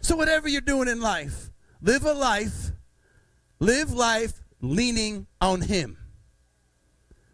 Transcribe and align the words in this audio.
So, 0.00 0.16
whatever 0.16 0.48
you're 0.48 0.60
doing 0.60 0.88
in 0.88 1.00
life, 1.00 1.50
live 1.80 2.04
a 2.04 2.12
life, 2.12 2.72
live 3.60 3.92
life 3.92 4.40
leaning 4.60 5.26
on 5.40 5.60
Him. 5.60 5.96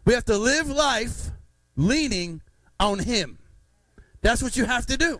We 0.05 0.13
have 0.13 0.25
to 0.25 0.37
live 0.37 0.67
life 0.67 1.31
leaning 1.75 2.41
on 2.79 2.99
Him. 2.99 3.39
That's 4.21 4.41
what 4.41 4.55
you 4.55 4.65
have 4.65 4.85
to 4.87 4.97
do. 4.97 5.19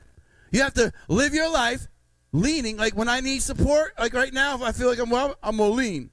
You 0.52 0.62
have 0.62 0.74
to 0.76 0.92
live 1.08 1.34
your 1.34 1.50
life 1.50 1.88
leaning. 2.32 2.78
Like 2.78 2.96
when 2.96 3.10
I 3.10 3.20
need 3.20 3.42
support, 3.42 3.94
like 4.00 4.14
right 4.14 4.34
now, 4.34 4.56
if 4.56 4.62
I 4.62 4.72
feel 4.72 4.90
like 4.90 5.00
I'm 5.00 5.10
well, 5.10 5.36
I'm 5.44 5.58
gonna 5.58 5.72
lean. 5.72 6.10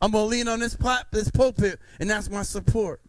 I'm 0.00 0.12
gonna 0.12 0.26
lean 0.26 0.48
on 0.48 0.60
this 0.60 0.76
plat, 0.76 1.06
this 1.10 1.30
pulpit, 1.30 1.80
and 1.98 2.08
that's 2.08 2.30
my 2.30 2.42
support. 2.42 3.00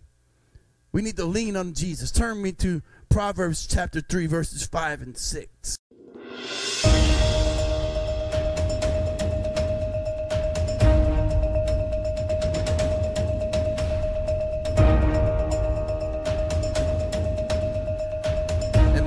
We 0.92 1.02
need 1.02 1.18
to 1.18 1.26
lean 1.26 1.56
on 1.56 1.74
Jesus. 1.74 2.12
Turn 2.12 2.42
me 2.42 2.52
to 2.54 2.82
Proverbs 3.10 3.68
chapter 3.68 4.02
3, 4.02 4.26
verses 4.26 4.66
5 4.66 5.02
and 5.02 5.18
6. 5.18 5.78
And 6.32 6.38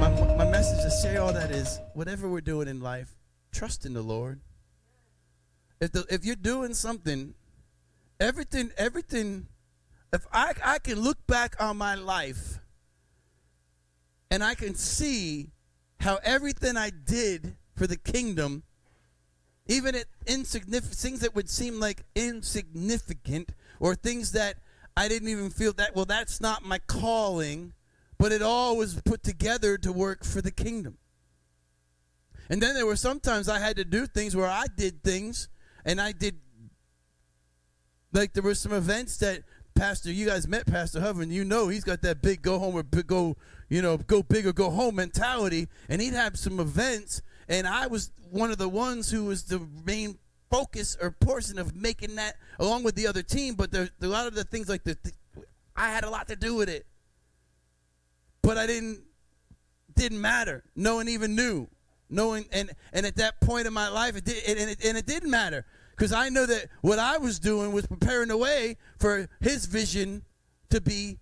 my, 0.00 0.08
my 0.36 0.44
message 0.50 0.82
to 0.82 0.90
say 0.90 1.16
all 1.16 1.32
that 1.32 1.52
is 1.52 1.78
whatever 1.94 2.28
we're 2.28 2.40
doing 2.40 2.66
in 2.66 2.80
life, 2.80 3.14
trust 3.52 3.86
in 3.86 3.92
the 3.94 4.02
Lord. 4.02 4.40
If, 5.80 5.92
the, 5.92 6.04
if 6.10 6.24
you're 6.24 6.34
doing 6.34 6.74
something, 6.74 7.34
everything, 8.18 8.72
everything, 8.76 9.46
if 10.12 10.26
I, 10.32 10.54
I 10.64 10.78
can 10.80 11.00
look 11.00 11.24
back 11.28 11.54
on 11.60 11.76
my 11.76 11.94
life 11.94 12.58
and 14.30 14.42
I 14.42 14.54
can 14.54 14.74
see 14.74 15.50
how 16.02 16.18
everything 16.24 16.76
I 16.76 16.90
did 16.90 17.54
for 17.76 17.86
the 17.86 17.96
kingdom, 17.96 18.64
even 19.66 19.94
at 19.94 20.06
insignificant 20.26 20.98
things 20.98 21.20
that 21.20 21.34
would 21.36 21.48
seem 21.48 21.78
like 21.78 22.02
insignificant 22.16 23.52
or 23.78 23.94
things 23.94 24.32
that 24.32 24.56
I 24.96 25.06
didn't 25.06 25.28
even 25.28 25.48
feel 25.50 25.72
that 25.74 25.94
well 25.94 26.04
that's 26.04 26.40
not 26.40 26.64
my 26.64 26.78
calling, 26.78 27.72
but 28.18 28.32
it 28.32 28.42
all 28.42 28.76
was 28.76 29.00
put 29.04 29.22
together 29.22 29.78
to 29.78 29.92
work 29.92 30.24
for 30.24 30.42
the 30.42 30.50
kingdom. 30.50 30.98
And 32.50 32.60
then 32.60 32.74
there 32.74 32.84
were 32.84 32.96
sometimes 32.96 33.48
I 33.48 33.60
had 33.60 33.76
to 33.76 33.84
do 33.84 34.06
things 34.08 34.34
where 34.34 34.50
I 34.50 34.66
did 34.76 35.04
things 35.04 35.48
and 35.84 36.00
I 36.00 36.10
did 36.10 36.34
like 38.12 38.32
there 38.32 38.42
were 38.42 38.56
some 38.56 38.72
events 38.72 39.18
that 39.18 39.44
Pastor, 39.74 40.12
you 40.12 40.26
guys 40.26 40.46
met 40.46 40.66
Pastor 40.66 41.00
Hovern. 41.00 41.30
You 41.30 41.44
know 41.44 41.68
he's 41.68 41.84
got 41.84 42.02
that 42.02 42.22
big 42.22 42.42
go 42.42 42.58
home 42.58 42.74
or 42.76 42.82
big 42.82 43.06
go, 43.06 43.36
you 43.68 43.82
know, 43.82 43.96
go 43.96 44.22
big 44.22 44.46
or 44.46 44.52
go 44.52 44.70
home 44.70 44.96
mentality. 44.96 45.68
And 45.88 46.00
he'd 46.00 46.14
have 46.14 46.38
some 46.38 46.60
events, 46.60 47.22
and 47.48 47.66
I 47.66 47.86
was 47.86 48.10
one 48.30 48.50
of 48.50 48.58
the 48.58 48.68
ones 48.68 49.10
who 49.10 49.24
was 49.26 49.44
the 49.44 49.66
main 49.84 50.18
focus 50.50 50.96
or 51.00 51.10
portion 51.10 51.58
of 51.58 51.74
making 51.74 52.16
that, 52.16 52.36
along 52.58 52.82
with 52.82 52.94
the 52.94 53.06
other 53.06 53.22
team. 53.22 53.54
But 53.54 53.72
there, 53.72 53.88
a 54.00 54.06
lot 54.06 54.26
of 54.26 54.34
the 54.34 54.44
things 54.44 54.68
like 54.68 54.84
the, 54.84 54.96
the, 55.02 55.12
I 55.74 55.90
had 55.90 56.04
a 56.04 56.10
lot 56.10 56.28
to 56.28 56.36
do 56.36 56.54
with 56.54 56.68
it, 56.68 56.86
but 58.42 58.58
I 58.58 58.66
didn't 58.66 59.02
didn't 59.94 60.20
matter. 60.20 60.64
No 60.74 60.96
one 60.96 61.08
even 61.08 61.34
knew. 61.34 61.68
No 62.08 62.28
one, 62.28 62.44
and 62.52 62.70
and 62.92 63.06
at 63.06 63.16
that 63.16 63.40
point 63.40 63.66
in 63.66 63.72
my 63.72 63.88
life, 63.88 64.16
it 64.16 64.24
did, 64.24 64.58
and 64.58 64.70
it, 64.70 64.84
and 64.84 64.98
it 64.98 65.06
didn't 65.06 65.30
matter 65.30 65.64
because 65.92 66.12
I 66.12 66.28
know 66.28 66.46
that 66.46 66.66
what 66.80 66.98
I 66.98 67.18
was 67.18 67.38
doing 67.38 67.72
was 67.72 67.86
preparing 67.86 68.28
the 68.28 68.36
way 68.36 68.76
for 68.98 69.28
his 69.40 69.66
vision 69.66 70.22
to 70.70 70.80
be 70.80 71.18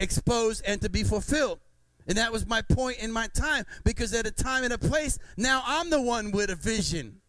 exposed 0.00 0.62
and 0.66 0.80
to 0.82 0.88
be 0.88 1.02
fulfilled. 1.04 1.60
And 2.06 2.18
that 2.18 2.32
was 2.32 2.46
my 2.46 2.62
point 2.62 2.98
in 2.98 3.12
my 3.12 3.28
time 3.28 3.64
because 3.84 4.12
at 4.12 4.26
a 4.26 4.30
time 4.30 4.64
and 4.64 4.72
a 4.72 4.78
place, 4.78 5.18
now 5.36 5.62
I'm 5.64 5.90
the 5.90 6.00
one 6.00 6.32
with 6.32 6.50
a 6.50 6.56
vision. 6.56 7.20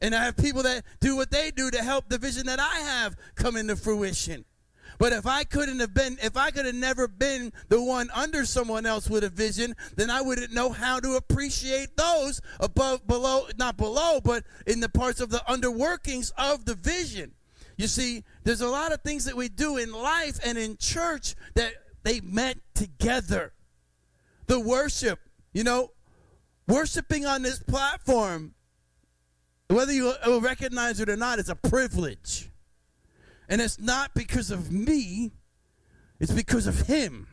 And 0.00 0.14
I 0.14 0.24
have 0.24 0.36
people 0.36 0.62
that 0.62 0.84
do 1.00 1.16
what 1.16 1.30
they 1.30 1.50
do 1.50 1.70
to 1.70 1.82
help 1.82 2.08
the 2.08 2.18
vision 2.18 2.46
that 2.46 2.60
I 2.60 2.80
have 2.80 3.16
come 3.34 3.56
into 3.56 3.76
fruition. 3.76 4.44
But 4.98 5.12
if 5.12 5.26
I 5.26 5.44
couldn't 5.44 5.80
have 5.80 5.94
been, 5.94 6.18
if 6.22 6.36
I 6.36 6.50
could 6.50 6.66
have 6.66 6.74
never 6.74 7.08
been 7.08 7.52
the 7.68 7.82
one 7.82 8.08
under 8.14 8.44
someone 8.44 8.86
else 8.86 9.10
with 9.10 9.24
a 9.24 9.28
vision, 9.28 9.74
then 9.96 10.10
I 10.10 10.22
wouldn't 10.22 10.52
know 10.52 10.70
how 10.70 11.00
to 11.00 11.16
appreciate 11.16 11.96
those 11.96 12.40
above, 12.60 13.06
below, 13.06 13.46
not 13.58 13.76
below, 13.76 14.20
but 14.22 14.44
in 14.66 14.80
the 14.80 14.88
parts 14.88 15.20
of 15.20 15.30
the 15.30 15.42
underworkings 15.48 16.32
of 16.38 16.64
the 16.64 16.74
vision. 16.74 17.32
You 17.76 17.88
see, 17.88 18.24
there's 18.44 18.62
a 18.62 18.68
lot 18.68 18.92
of 18.92 19.02
things 19.02 19.26
that 19.26 19.36
we 19.36 19.48
do 19.48 19.76
in 19.76 19.92
life 19.92 20.38
and 20.44 20.56
in 20.56 20.78
church 20.78 21.34
that 21.54 21.74
they 22.02 22.20
met 22.20 22.58
together. 22.74 23.52
The 24.46 24.60
worship, 24.60 25.18
you 25.52 25.64
know, 25.64 25.90
worshiping 26.66 27.26
on 27.26 27.42
this 27.42 27.58
platform, 27.62 28.54
whether 29.68 29.92
you 29.92 30.14
uh, 30.26 30.40
recognize 30.40 31.00
it 31.00 31.08
or 31.10 31.16
not, 31.16 31.38
is 31.38 31.48
a 31.48 31.56
privilege. 31.56 32.50
And 33.48 33.60
it's 33.60 33.78
not 33.78 34.14
because 34.14 34.50
of 34.50 34.72
me, 34.72 35.32
it's 36.18 36.32
because 36.32 36.66
of 36.66 36.82
Him. 36.82 37.28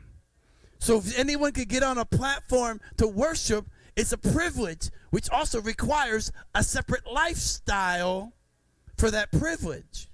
So 0.79 0.97
if 0.97 1.17
anyone 1.17 1.53
could 1.53 1.69
get 1.69 1.81
on 1.81 1.97
a 1.97 2.05
platform 2.05 2.81
to 2.97 3.07
worship, 3.07 3.67
it's 3.95 4.11
a 4.11 4.17
privilege, 4.17 4.89
which 5.11 5.29
also 5.29 5.61
requires 5.61 6.31
a 6.53 6.63
separate 6.63 7.07
lifestyle 7.11 8.33
for 8.97 9.09
that 9.11 9.31
privilege. 9.31 10.09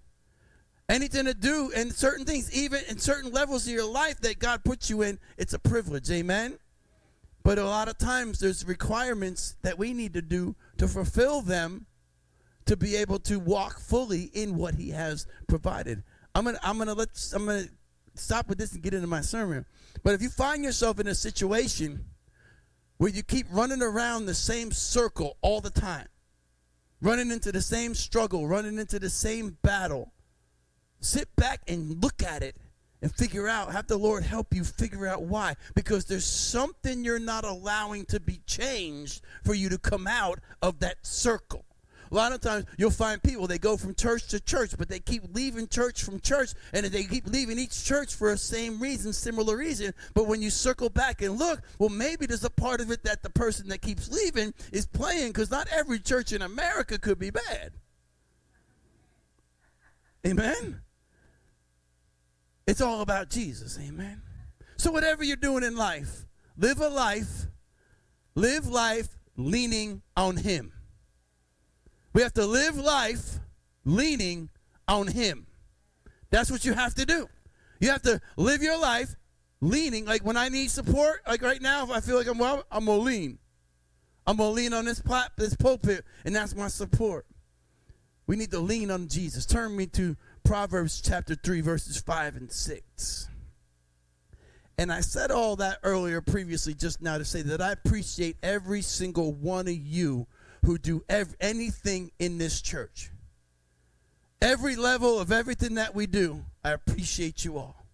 Anything 0.88 1.26
to 1.26 1.34
do 1.34 1.72
and 1.76 1.94
certain 1.94 2.26
things, 2.26 2.54
even 2.54 2.82
in 2.90 2.98
certain 2.98 3.32
levels 3.32 3.68
of 3.68 3.74
your 3.74 3.90
life 3.90 4.20
that 4.22 4.40
God 4.40 4.64
puts 4.64 4.90
you 4.90 5.02
in, 5.02 5.20
it's 5.38 5.54
a 5.54 5.60
privilege. 5.60 6.10
Amen. 6.12 6.58
But 7.44 7.58
a 7.58 7.66
lot 7.66 7.88
of 7.88 7.98
times 7.98 8.40
there's 8.40 8.66
requirements 8.66 9.56
that 9.62 9.78
we 9.78 9.94
need 9.94 10.14
to 10.14 10.22
do 10.22 10.56
to 10.78 10.88
fulfill 10.88 11.42
them 11.42 11.86
to 12.70 12.78
be 12.78 12.96
able 12.98 13.18
to 13.18 13.40
walk 13.40 13.80
fully 13.80 14.30
in 14.36 14.56
what 14.56 14.76
he 14.76 14.92
has 14.92 15.26
provided. 15.48 16.04
I'm 16.36 16.46
gonna 16.46 16.60
I'm 16.62 16.78
gonna 16.78 16.94
let 16.94 17.10
I'm 17.34 17.48
gonna 17.48 17.66
stop 18.14 18.48
with 18.48 18.60
this 18.60 18.74
and 18.74 18.84
get 18.84 18.94
into 18.94 19.08
my 19.08 19.22
sermon. 19.22 19.66
But 20.04 20.14
if 20.14 20.22
you 20.22 20.30
find 20.30 20.64
yourself 20.64 21.00
in 21.00 21.08
a 21.08 21.16
situation 21.16 22.06
where 22.98 23.10
you 23.10 23.24
keep 23.24 23.48
running 23.50 23.82
around 23.82 24.28
the 24.28 24.36
same 24.36 24.72
circle 24.72 25.36
all 25.42 25.62
the 25.62 25.72
time, 25.72 26.06
running 27.02 27.32
into 27.32 27.52
the 27.52 27.62
same 27.64 27.96
struggle, 27.96 28.48
running 28.48 28.78
into 28.78 29.00
the 29.00 29.10
same 29.10 29.58
battle, 29.64 30.14
sit 31.00 31.28
back 31.36 31.62
and 31.68 32.04
look 32.04 32.22
at 32.22 32.44
it 32.44 32.56
and 33.02 33.12
figure 33.16 33.48
out, 33.48 33.72
have 33.72 33.88
the 33.88 33.98
Lord 33.98 34.22
help 34.22 34.54
you 34.54 34.64
figure 34.64 35.08
out 35.08 35.24
why. 35.24 35.56
Because 35.74 36.06
there's 36.06 36.24
something 36.24 37.04
you're 37.04 37.18
not 37.18 37.46
allowing 37.46 38.06
to 38.06 38.20
be 38.20 38.42
changed 38.46 39.24
for 39.44 39.56
you 39.56 39.70
to 39.70 39.80
come 39.80 40.06
out 40.06 40.40
of 40.62 40.82
that 40.82 40.98
circle. 41.02 41.66
A 42.12 42.16
lot 42.16 42.32
of 42.32 42.42
times 42.42 42.66
you'll 42.78 42.90
find 42.90 43.22
people, 43.22 43.46
they 43.46 43.60
go 43.60 43.78
from 43.78 43.94
church 43.94 44.28
to 44.30 44.40
church, 44.40 44.72
but 44.78 44.90
they 44.90 45.00
keep 45.00 45.24
leaving 45.34 45.68
church 45.68 46.04
from 46.04 46.20
church, 46.20 46.54
and 46.74 46.86
they 46.86 47.04
keep 47.04 47.28
leaving 47.28 47.60
each 47.60 47.84
church 47.86 48.16
for 48.16 48.32
a 48.32 48.38
same 48.38 48.80
reason, 48.80 49.14
similar 49.14 49.58
reason. 49.58 49.94
But 50.16 50.26
when 50.26 50.42
you 50.42 50.50
circle 50.50 50.90
back 50.90 51.22
and 51.22 51.38
look, 51.38 51.62
well, 51.78 51.90
maybe 51.90 52.26
there's 52.26 52.44
a 52.44 52.50
part 52.50 52.82
of 52.82 52.90
it 52.90 53.04
that 53.04 53.22
the 53.22 53.30
person 53.30 53.68
that 53.70 53.82
keeps 53.82 54.10
leaving 54.10 54.54
is 54.72 54.88
playing, 54.88 55.28
because 55.28 55.52
not 55.52 55.68
every 55.72 56.00
church 56.00 56.32
in 56.32 56.42
America 56.42 56.98
could 56.98 57.20
be 57.20 57.30
bad. 57.30 57.74
Amen? 60.26 60.82
It's 62.68 62.82
all 62.82 63.02
about 63.02 63.30
Jesus. 63.30 63.80
Amen? 63.80 64.22
So, 64.78 64.92
whatever 64.92 65.24
you're 65.24 65.38
doing 65.38 65.64
in 65.64 65.76
life, 65.76 66.26
live 66.58 66.80
a 66.80 66.90
life, 66.90 67.48
live 68.34 68.68
life 68.68 69.18
leaning 69.38 70.02
on 70.18 70.38
Him. 70.38 70.74
We 72.14 72.22
have 72.22 72.34
to 72.34 72.46
live 72.46 72.78
life 72.78 73.40
leaning 73.86 74.50
on 74.88 75.08
Him. 75.08 75.48
That's 76.30 76.52
what 76.52 76.66
you 76.66 76.74
have 76.74 76.96
to 76.96 77.06
do. 77.06 77.28
You 77.80 77.90
have 77.90 78.02
to 78.04 78.20
live 78.38 78.62
your 78.62 78.80
life 78.80 79.16
leaning. 79.62 80.06
Like 80.06 80.24
when 80.24 80.38
I 80.38 80.50
need 80.50 80.72
support, 80.72 81.22
like 81.28 81.42
right 81.42 81.62
now, 81.62 81.84
if 81.84 81.92
I 81.92 82.00
feel 82.00 82.18
like 82.18 82.28
I'm 82.28 82.38
well, 82.38 82.64
I'm 82.72 82.86
gonna 82.86 83.00
lean. 83.00 83.40
I'm 84.28 84.38
gonna 84.38 84.52
lean 84.52 84.74
on 84.74 84.86
this 84.86 85.02
plat, 85.02 85.32
this 85.38 85.56
pulpit, 85.56 86.06
and 86.26 86.36
that's 86.36 86.56
my 86.56 86.68
support. 86.68 87.26
We 88.28 88.36
need 88.36 88.52
to 88.52 88.60
lean 88.60 88.92
on 88.92 89.08
Jesus. 89.08 89.46
Turn 89.46 89.76
me 89.76 89.88
to 89.88 90.16
Proverbs 90.44 91.02
chapter 91.02 91.34
3, 91.34 91.62
verses 91.62 92.00
5 92.00 92.36
and 92.36 92.52
6. 92.52 93.30
And 94.78 94.92
I 94.92 95.02
said 95.02 95.32
all 95.32 95.56
that 95.58 95.80
earlier 95.84 96.22
previously 96.22 96.74
just 96.74 97.02
now 97.02 97.18
to 97.18 97.26
say 97.26 97.42
that 97.42 97.60
I 97.60 97.72
appreciate 97.72 98.38
every 98.44 98.82
single 98.82 99.34
one 99.34 99.68
of 99.68 99.76
you 99.76 100.28
who 100.66 100.78
do 100.78 101.04
ev- 101.10 101.36
anything 101.40 102.12
in 102.20 102.38
this 102.38 102.62
church. 102.62 103.12
Every 104.42 104.76
level 104.76 105.20
of 105.20 105.32
everything 105.32 105.76
that 105.76 105.94
we 105.94 106.08
do, 106.08 106.46
I 106.64 106.72
appreciate 106.72 107.44
you 107.44 107.58
all. 107.58 107.86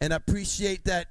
And 0.00 0.12
I 0.12 0.16
appreciate 0.16 0.84
that 0.84 1.08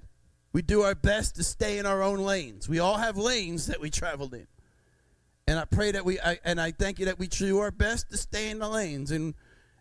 we 0.54 0.62
do 0.62 0.82
our 0.82 0.96
best 0.96 1.36
to 1.36 1.44
stay 1.44 1.78
in 1.78 1.86
our 1.86 2.02
own 2.02 2.20
lanes. 2.20 2.68
We 2.68 2.80
all 2.80 2.98
have 2.98 3.18
lanes 3.18 3.68
that 3.68 3.80
we 3.80 3.90
traveled 3.90 4.34
in. 4.34 4.48
And 5.48 5.60
I 5.60 5.66
pray 5.66 5.92
that 5.92 6.04
we, 6.04 6.20
I, 6.20 6.40
and 6.44 6.60
I 6.60 6.72
thank 6.72 7.00
you 7.00 7.06
that 7.06 7.20
we 7.20 7.28
do 7.28 7.60
our 7.60 7.72
best 7.72 8.10
to 8.12 8.18
stay 8.18 8.50
in 8.50 8.60
the 8.60 8.68
lanes. 8.68 9.12
And, 9.12 9.34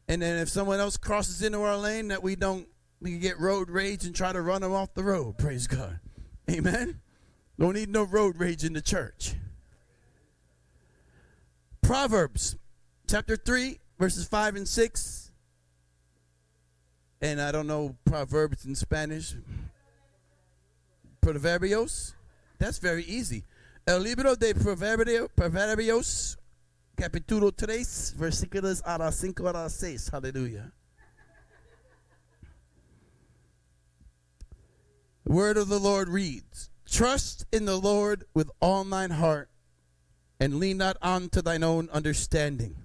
and 0.07 0.23
then 0.23 0.39
if 0.39 0.49
someone 0.49 0.79
else 0.79 0.97
crosses 0.97 1.43
into 1.43 1.61
our 1.63 1.77
lane, 1.77 2.09
that 2.09 2.23
we 2.23 2.37
don't, 2.37 2.69
we 3.01 3.19
get 3.19 3.41
road 3.41 3.71
rage 3.71 4.05
and 4.05 4.15
try 4.15 4.33
to 4.33 4.41
run 4.41 4.63
them 4.63 4.73
off 4.73 4.95
the 4.95 5.03
road. 5.03 5.39
Praise 5.39 5.67
God. 5.67 5.99
Amen. 6.51 7.01
Don't 7.59 7.75
need 7.75 7.89
no 7.89 8.03
road 8.03 8.39
rage 8.39 8.65
in 8.65 8.75
the 8.75 8.83
church. 8.83 9.35
Proverbs 11.83 12.57
chapter 13.07 13.37
3, 13.37 13.79
verses 13.99 14.27
5 14.29 14.57
and 14.57 14.69
6. 14.69 15.31
And 17.23 17.41
I 17.41 17.51
don't 17.53 17.67
know 17.67 17.97
Proverbs 18.05 18.67
in 18.67 18.75
Spanish. 18.75 19.35
Proverbios. 21.23 22.13
That's 22.59 22.79
very 22.79 23.05
easy. 23.05 23.45
El 23.87 24.01
libro 24.01 24.35
de 24.35 24.53
Proverbio, 24.53 25.29
Proverbios, 25.35 26.37
capítulo 26.97 27.57
3, 27.57 28.15
versículos 28.19 28.83
a 28.85 28.99
las 28.99 29.17
5 29.17 29.49
a 29.49 29.53
las 29.53 29.75
6. 29.77 30.09
Hallelujah. 30.09 30.73
The 35.25 35.33
word 35.33 35.57
of 35.57 35.69
the 35.69 35.81
Lord 35.81 36.09
reads 36.09 36.71
Trust 36.89 37.47
in 37.53 37.65
the 37.65 37.77
Lord 37.77 38.25
with 38.33 38.51
all 38.61 38.85
thine 38.85 39.11
heart, 39.11 39.51
and 40.39 40.59
lean 40.59 40.79
not 40.79 40.97
unto 41.03 41.43
thine 41.43 41.65
own 41.65 41.89
understanding. 41.93 42.77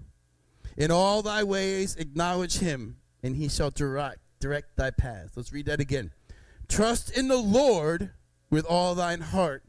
In 0.75 0.91
all 0.91 1.21
thy 1.21 1.43
ways 1.43 1.95
acknowledge 1.95 2.57
him, 2.57 2.97
and 3.21 3.35
he 3.35 3.47
shall 3.47 3.69
direct, 3.69 4.19
direct 4.39 4.75
thy 4.77 4.89
paths. 4.89 5.35
Let's 5.35 5.53
read 5.53 5.67
that 5.67 5.79
again. 5.79 6.11
Trust 6.67 7.15
in 7.15 7.27
the 7.27 7.37
Lord 7.37 8.11
with 8.49 8.65
all 8.65 8.95
thine 8.95 9.21
heart, 9.21 9.63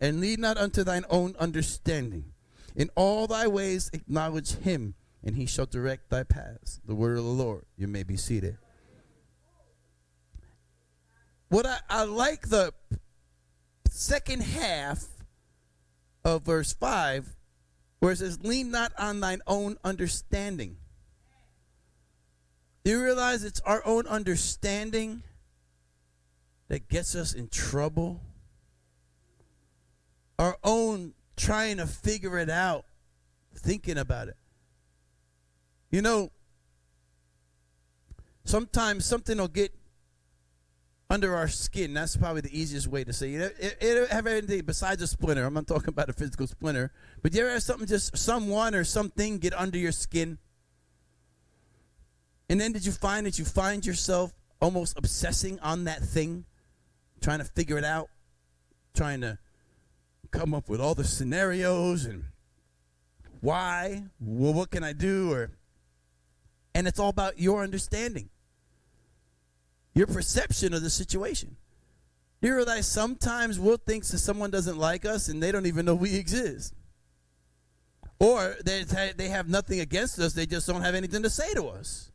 and 0.00 0.20
lean 0.20 0.40
not 0.40 0.58
unto 0.58 0.84
thine 0.84 1.04
own 1.08 1.34
understanding. 1.38 2.32
In 2.76 2.90
all 2.94 3.26
thy 3.26 3.46
ways 3.46 3.90
acknowledge 3.92 4.56
him, 4.56 4.94
and 5.24 5.36
he 5.36 5.46
shall 5.46 5.66
direct 5.66 6.10
thy 6.10 6.22
paths. 6.22 6.80
The 6.84 6.94
word 6.94 7.18
of 7.18 7.24
the 7.24 7.30
Lord. 7.30 7.64
You 7.76 7.88
may 7.88 8.02
be 8.02 8.16
seated. 8.16 8.58
What 11.48 11.66
I, 11.66 11.78
I 11.88 12.04
like 12.04 12.48
the 12.48 12.72
second 13.90 14.42
half 14.42 15.06
of 16.24 16.42
verse 16.42 16.72
5, 16.72 17.36
where 17.98 18.12
it 18.12 18.18
says, 18.18 18.42
Lean 18.42 18.70
not 18.70 18.92
on 18.98 19.20
thine 19.20 19.40
own 19.46 19.76
understanding. 19.84 20.76
Do 22.84 22.92
you 22.92 23.02
realize 23.02 23.44
it's 23.44 23.60
our 23.60 23.82
own 23.84 24.06
understanding 24.06 25.22
that 26.68 26.88
gets 26.88 27.14
us 27.14 27.34
in 27.34 27.48
trouble? 27.48 28.20
Our 30.38 30.56
own 30.64 31.12
trying 31.36 31.76
to 31.78 31.86
figure 31.86 32.38
it 32.38 32.48
out, 32.48 32.86
thinking 33.54 33.98
about 33.98 34.28
it. 34.28 34.36
You 35.90 36.00
know, 36.00 36.30
sometimes 38.44 39.04
something 39.04 39.36
will 39.36 39.48
get 39.48 39.74
under 41.10 41.34
our 41.34 41.48
skin. 41.48 41.92
That's 41.92 42.16
probably 42.16 42.42
the 42.42 42.58
easiest 42.58 42.86
way 42.86 43.02
to 43.02 43.12
say 43.12 43.34
it. 43.34 43.56
It, 43.58 43.76
it, 43.80 44.10
have 44.10 44.28
anything 44.28 44.62
besides 44.62 45.02
a 45.02 45.08
splinter. 45.08 45.44
I'm 45.44 45.52
not 45.52 45.66
talking 45.66 45.88
about 45.88 46.08
a 46.08 46.12
physical 46.12 46.46
splinter, 46.46 46.92
but 47.20 47.34
you 47.34 47.40
ever 47.40 47.50
have 47.50 47.62
something 47.64 47.88
just 47.88 48.16
someone 48.16 48.76
or 48.76 48.84
something 48.84 49.38
get 49.38 49.52
under 49.52 49.76
your 49.76 49.92
skin? 49.92 50.38
And 52.48 52.60
then 52.60 52.72
did 52.72 52.86
you 52.86 52.92
find 52.92 53.26
that 53.26 53.38
you 53.38 53.44
find 53.44 53.84
yourself 53.84 54.32
almost 54.60 54.96
obsessing 54.96 55.58
on 55.60 55.84
that 55.84 56.00
thing, 56.00 56.44
trying 57.20 57.40
to 57.40 57.44
figure 57.44 57.76
it 57.76 57.84
out, 57.84 58.08
trying 58.94 59.20
to 59.22 59.38
come 60.30 60.54
up 60.54 60.68
with 60.68 60.80
all 60.80 60.94
the 60.94 61.04
scenarios 61.04 62.04
and 62.04 62.24
why, 63.40 64.04
well, 64.20 64.52
what 64.52 64.70
can 64.70 64.84
I 64.84 64.92
do, 64.92 65.32
or 65.32 65.50
and 66.74 66.86
it's 66.86 67.00
all 67.00 67.08
about 67.08 67.38
your 67.40 67.62
understanding 67.62 68.30
your 69.94 70.06
perception 70.06 70.74
of 70.74 70.82
the 70.82 70.90
situation. 70.90 71.56
You 72.40 72.54
realize 72.54 72.86
sometimes 72.86 73.58
we'll 73.58 73.76
think 73.76 74.04
that 74.06 74.18
someone 74.18 74.50
doesn't 74.50 74.78
like 74.78 75.04
us 75.04 75.28
and 75.28 75.42
they 75.42 75.52
don't 75.52 75.66
even 75.66 75.84
know 75.84 75.94
we 75.94 76.16
exist. 76.16 76.74
Or 78.18 78.56
they, 78.64 78.84
they 79.16 79.28
have 79.28 79.48
nothing 79.48 79.80
against 79.80 80.18
us, 80.18 80.32
they 80.32 80.46
just 80.46 80.66
don't 80.66 80.82
have 80.82 80.94
anything 80.94 81.22
to 81.22 81.30
say 81.30 81.52
to 81.54 81.68
us. 81.68 82.10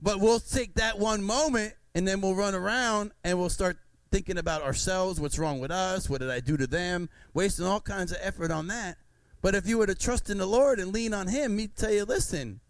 But 0.00 0.20
we'll 0.20 0.40
take 0.40 0.74
that 0.74 0.98
one 0.98 1.22
moment 1.22 1.74
and 1.94 2.06
then 2.06 2.20
we'll 2.20 2.34
run 2.34 2.54
around 2.54 3.12
and 3.24 3.38
we'll 3.38 3.48
start 3.48 3.78
thinking 4.10 4.36
about 4.36 4.62
ourselves, 4.62 5.20
what's 5.20 5.38
wrong 5.38 5.58
with 5.58 5.70
us, 5.70 6.08
what 6.08 6.20
did 6.20 6.30
I 6.30 6.40
do 6.40 6.56
to 6.56 6.66
them, 6.66 7.08
wasting 7.34 7.66
all 7.66 7.80
kinds 7.80 8.12
of 8.12 8.18
effort 8.20 8.50
on 8.50 8.66
that. 8.66 8.98
But 9.40 9.54
if 9.54 9.66
you 9.66 9.78
were 9.78 9.86
to 9.86 9.94
trust 9.94 10.28
in 10.30 10.38
the 10.38 10.46
Lord 10.46 10.78
and 10.78 10.92
lean 10.92 11.14
on 11.14 11.28
Him, 11.28 11.58
He'd 11.58 11.76
tell 11.76 11.92
you, 11.92 12.04
listen, 12.04 12.60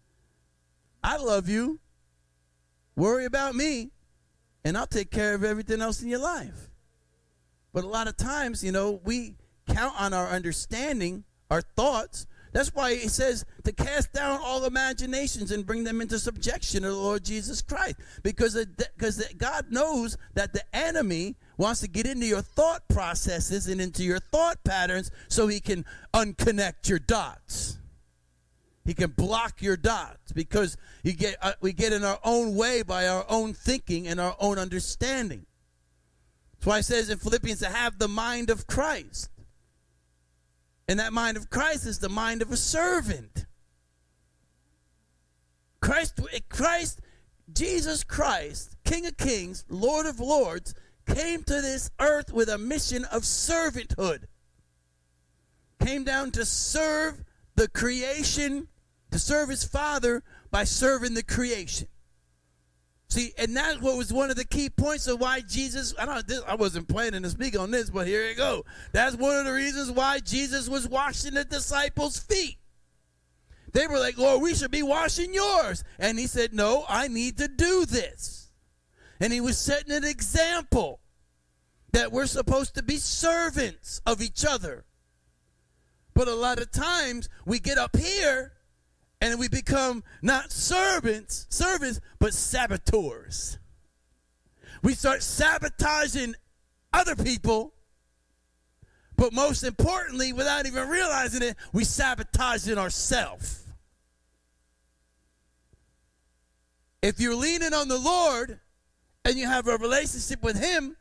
I 1.03 1.17
love 1.17 1.49
you. 1.49 1.79
Worry 2.95 3.25
about 3.25 3.55
me, 3.55 3.91
and 4.63 4.77
I'll 4.77 4.87
take 4.87 5.11
care 5.11 5.33
of 5.33 5.43
everything 5.43 5.81
else 5.81 6.01
in 6.01 6.09
your 6.09 6.19
life. 6.19 6.69
But 7.73 7.83
a 7.83 7.87
lot 7.87 8.07
of 8.07 8.15
times, 8.17 8.63
you 8.63 8.71
know, 8.71 9.01
we 9.03 9.35
count 9.67 9.99
on 9.99 10.13
our 10.13 10.27
understanding, 10.27 11.23
our 11.49 11.61
thoughts. 11.61 12.27
That's 12.51 12.69
why 12.69 12.91
it 12.91 13.09
says 13.09 13.45
to 13.63 13.71
cast 13.71 14.13
down 14.13 14.39
all 14.43 14.63
imaginations 14.65 15.51
and 15.51 15.65
bring 15.65 15.83
them 15.83 16.01
into 16.01 16.19
subjection 16.19 16.83
to 16.83 16.89
the 16.89 16.95
Lord 16.95 17.23
Jesus 17.23 17.63
Christ. 17.63 17.95
Because 18.21 18.63
because 18.95 19.25
God 19.37 19.71
knows 19.71 20.17
that 20.35 20.53
the 20.53 20.61
enemy 20.71 21.35
wants 21.57 21.81
to 21.81 21.87
get 21.87 22.05
into 22.05 22.27
your 22.27 22.43
thought 22.43 22.87
processes 22.89 23.67
and 23.67 23.81
into 23.81 24.03
your 24.03 24.19
thought 24.19 24.63
patterns 24.63 25.09
so 25.29 25.47
he 25.47 25.59
can 25.59 25.83
unconnect 26.13 26.89
your 26.89 26.99
dots. 26.99 27.79
He 28.85 28.93
can 28.93 29.11
block 29.11 29.61
your 29.61 29.77
dots 29.77 30.33
because 30.33 30.75
you 31.03 31.13
get, 31.13 31.37
uh, 31.41 31.53
we 31.61 31.71
get 31.71 31.93
in 31.93 32.03
our 32.03 32.19
own 32.23 32.55
way 32.55 32.83
by 32.83 33.07
our 33.07 33.25
own 33.29 33.53
thinking 33.53 34.07
and 34.07 34.19
our 34.19 34.35
own 34.39 34.59
understanding. 34.59 35.45
That's 36.53 36.65
why 36.65 36.79
it 36.79 36.83
says 36.83 37.09
in 37.09 37.17
Philippians 37.17 37.59
to 37.59 37.69
have 37.69 37.97
the 37.97 38.09
mind 38.09 38.49
of 38.49 38.67
Christ. 38.67 39.29
And 40.87 40.99
that 40.99 41.13
mind 41.13 41.37
of 41.37 41.49
Christ 41.49 41.85
is 41.85 41.99
the 41.99 42.09
mind 42.09 42.41
of 42.41 42.51
a 42.51 42.57
servant. 42.57 43.45
Christ, 45.81 46.19
Christ, 46.49 46.99
Jesus 47.53 48.03
Christ, 48.03 48.75
King 48.83 49.05
of 49.05 49.15
Kings, 49.15 49.63
Lord 49.69 50.05
of 50.05 50.19
Lords, 50.19 50.73
came 51.05 51.43
to 51.43 51.61
this 51.61 51.89
earth 51.99 52.33
with 52.33 52.49
a 52.49 52.57
mission 52.57 53.05
of 53.05 53.23
servanthood. 53.23 54.23
Came 55.85 56.03
down 56.03 56.31
to 56.31 56.45
serve 56.45 57.23
the 57.55 57.67
creation 57.67 58.67
to 59.13 59.19
serve 59.19 59.47
his 59.49 59.63
father 59.63 60.23
by 60.49 60.63
serving 60.63 61.13
the 61.13 61.23
creation. 61.23 61.87
See, 63.09 63.31
and 63.37 63.55
that's 63.55 63.79
what 63.79 63.95
was 63.95 64.11
one 64.11 64.31
of 64.31 64.35
the 64.35 64.43
key 64.43 64.71
points 64.71 65.05
of 65.05 65.21
why 65.21 65.41
Jesus. 65.41 65.93
I 65.99 66.05
don't. 66.07 66.27
This, 66.27 66.41
I 66.47 66.55
wasn't 66.55 66.87
planning 66.87 67.21
to 67.21 67.29
speak 67.29 67.57
on 67.57 67.69
this, 67.69 67.91
but 67.91 68.07
here 68.07 68.27
you 68.27 68.35
go. 68.35 68.65
That's 68.91 69.15
one 69.15 69.37
of 69.37 69.45
the 69.45 69.53
reasons 69.53 69.91
why 69.91 70.19
Jesus 70.19 70.67
was 70.67 70.89
washing 70.89 71.35
the 71.35 71.45
disciples' 71.45 72.17
feet. 72.17 72.57
They 73.71 73.85
were 73.85 73.99
like, 73.99 74.17
"Lord, 74.17 74.41
we 74.41 74.55
should 74.55 74.71
be 74.71 74.81
washing 74.81 75.31
yours," 75.31 75.83
and 75.99 76.17
he 76.17 76.25
said, 76.25 76.55
"No, 76.55 76.83
I 76.89 77.07
need 77.07 77.37
to 77.37 77.47
do 77.47 77.85
this." 77.85 78.49
And 79.19 79.31
he 79.31 79.41
was 79.41 79.59
setting 79.59 79.93
an 79.93 80.03
example 80.03 81.01
that 81.91 82.11
we're 82.11 82.25
supposed 82.25 82.73
to 82.75 82.81
be 82.81 82.97
servants 82.97 84.01
of 84.07 84.23
each 84.23 84.43
other. 84.43 84.85
But 86.15 86.27
a 86.27 86.33
lot 86.33 86.57
of 86.57 86.71
times 86.71 87.29
we 87.45 87.59
get 87.59 87.77
up 87.77 87.95
here 87.95 88.52
and 89.23 89.39
we 89.39 89.47
become 89.47 90.03
not 90.21 90.51
servants, 90.51 91.47
servants, 91.47 92.01
but 92.19 92.33
saboteurs. 92.33 93.57
We 94.81 94.95
start 94.95 95.23
sabotaging 95.23 96.35
other 96.91 97.15
people, 97.15 97.73
but 99.15 99.31
most 99.31 99.63
importantly, 99.63 100.33
without 100.33 100.65
even 100.65 100.89
realizing 100.89 101.41
it, 101.41 101.55
we 101.71 101.85
sabotage 101.85 102.67
it 102.67 102.77
ourselves. 102.77 103.63
If 107.01 107.21
you're 107.21 107.33
leaning 107.33 107.73
on 107.73 107.87
the 107.87 107.97
Lord 107.97 108.59
and 109.23 109.35
you 109.37 109.47
have 109.47 109.69
a 109.69 109.77
relationship 109.77 110.43
with 110.43 110.61
Him, 110.61 110.97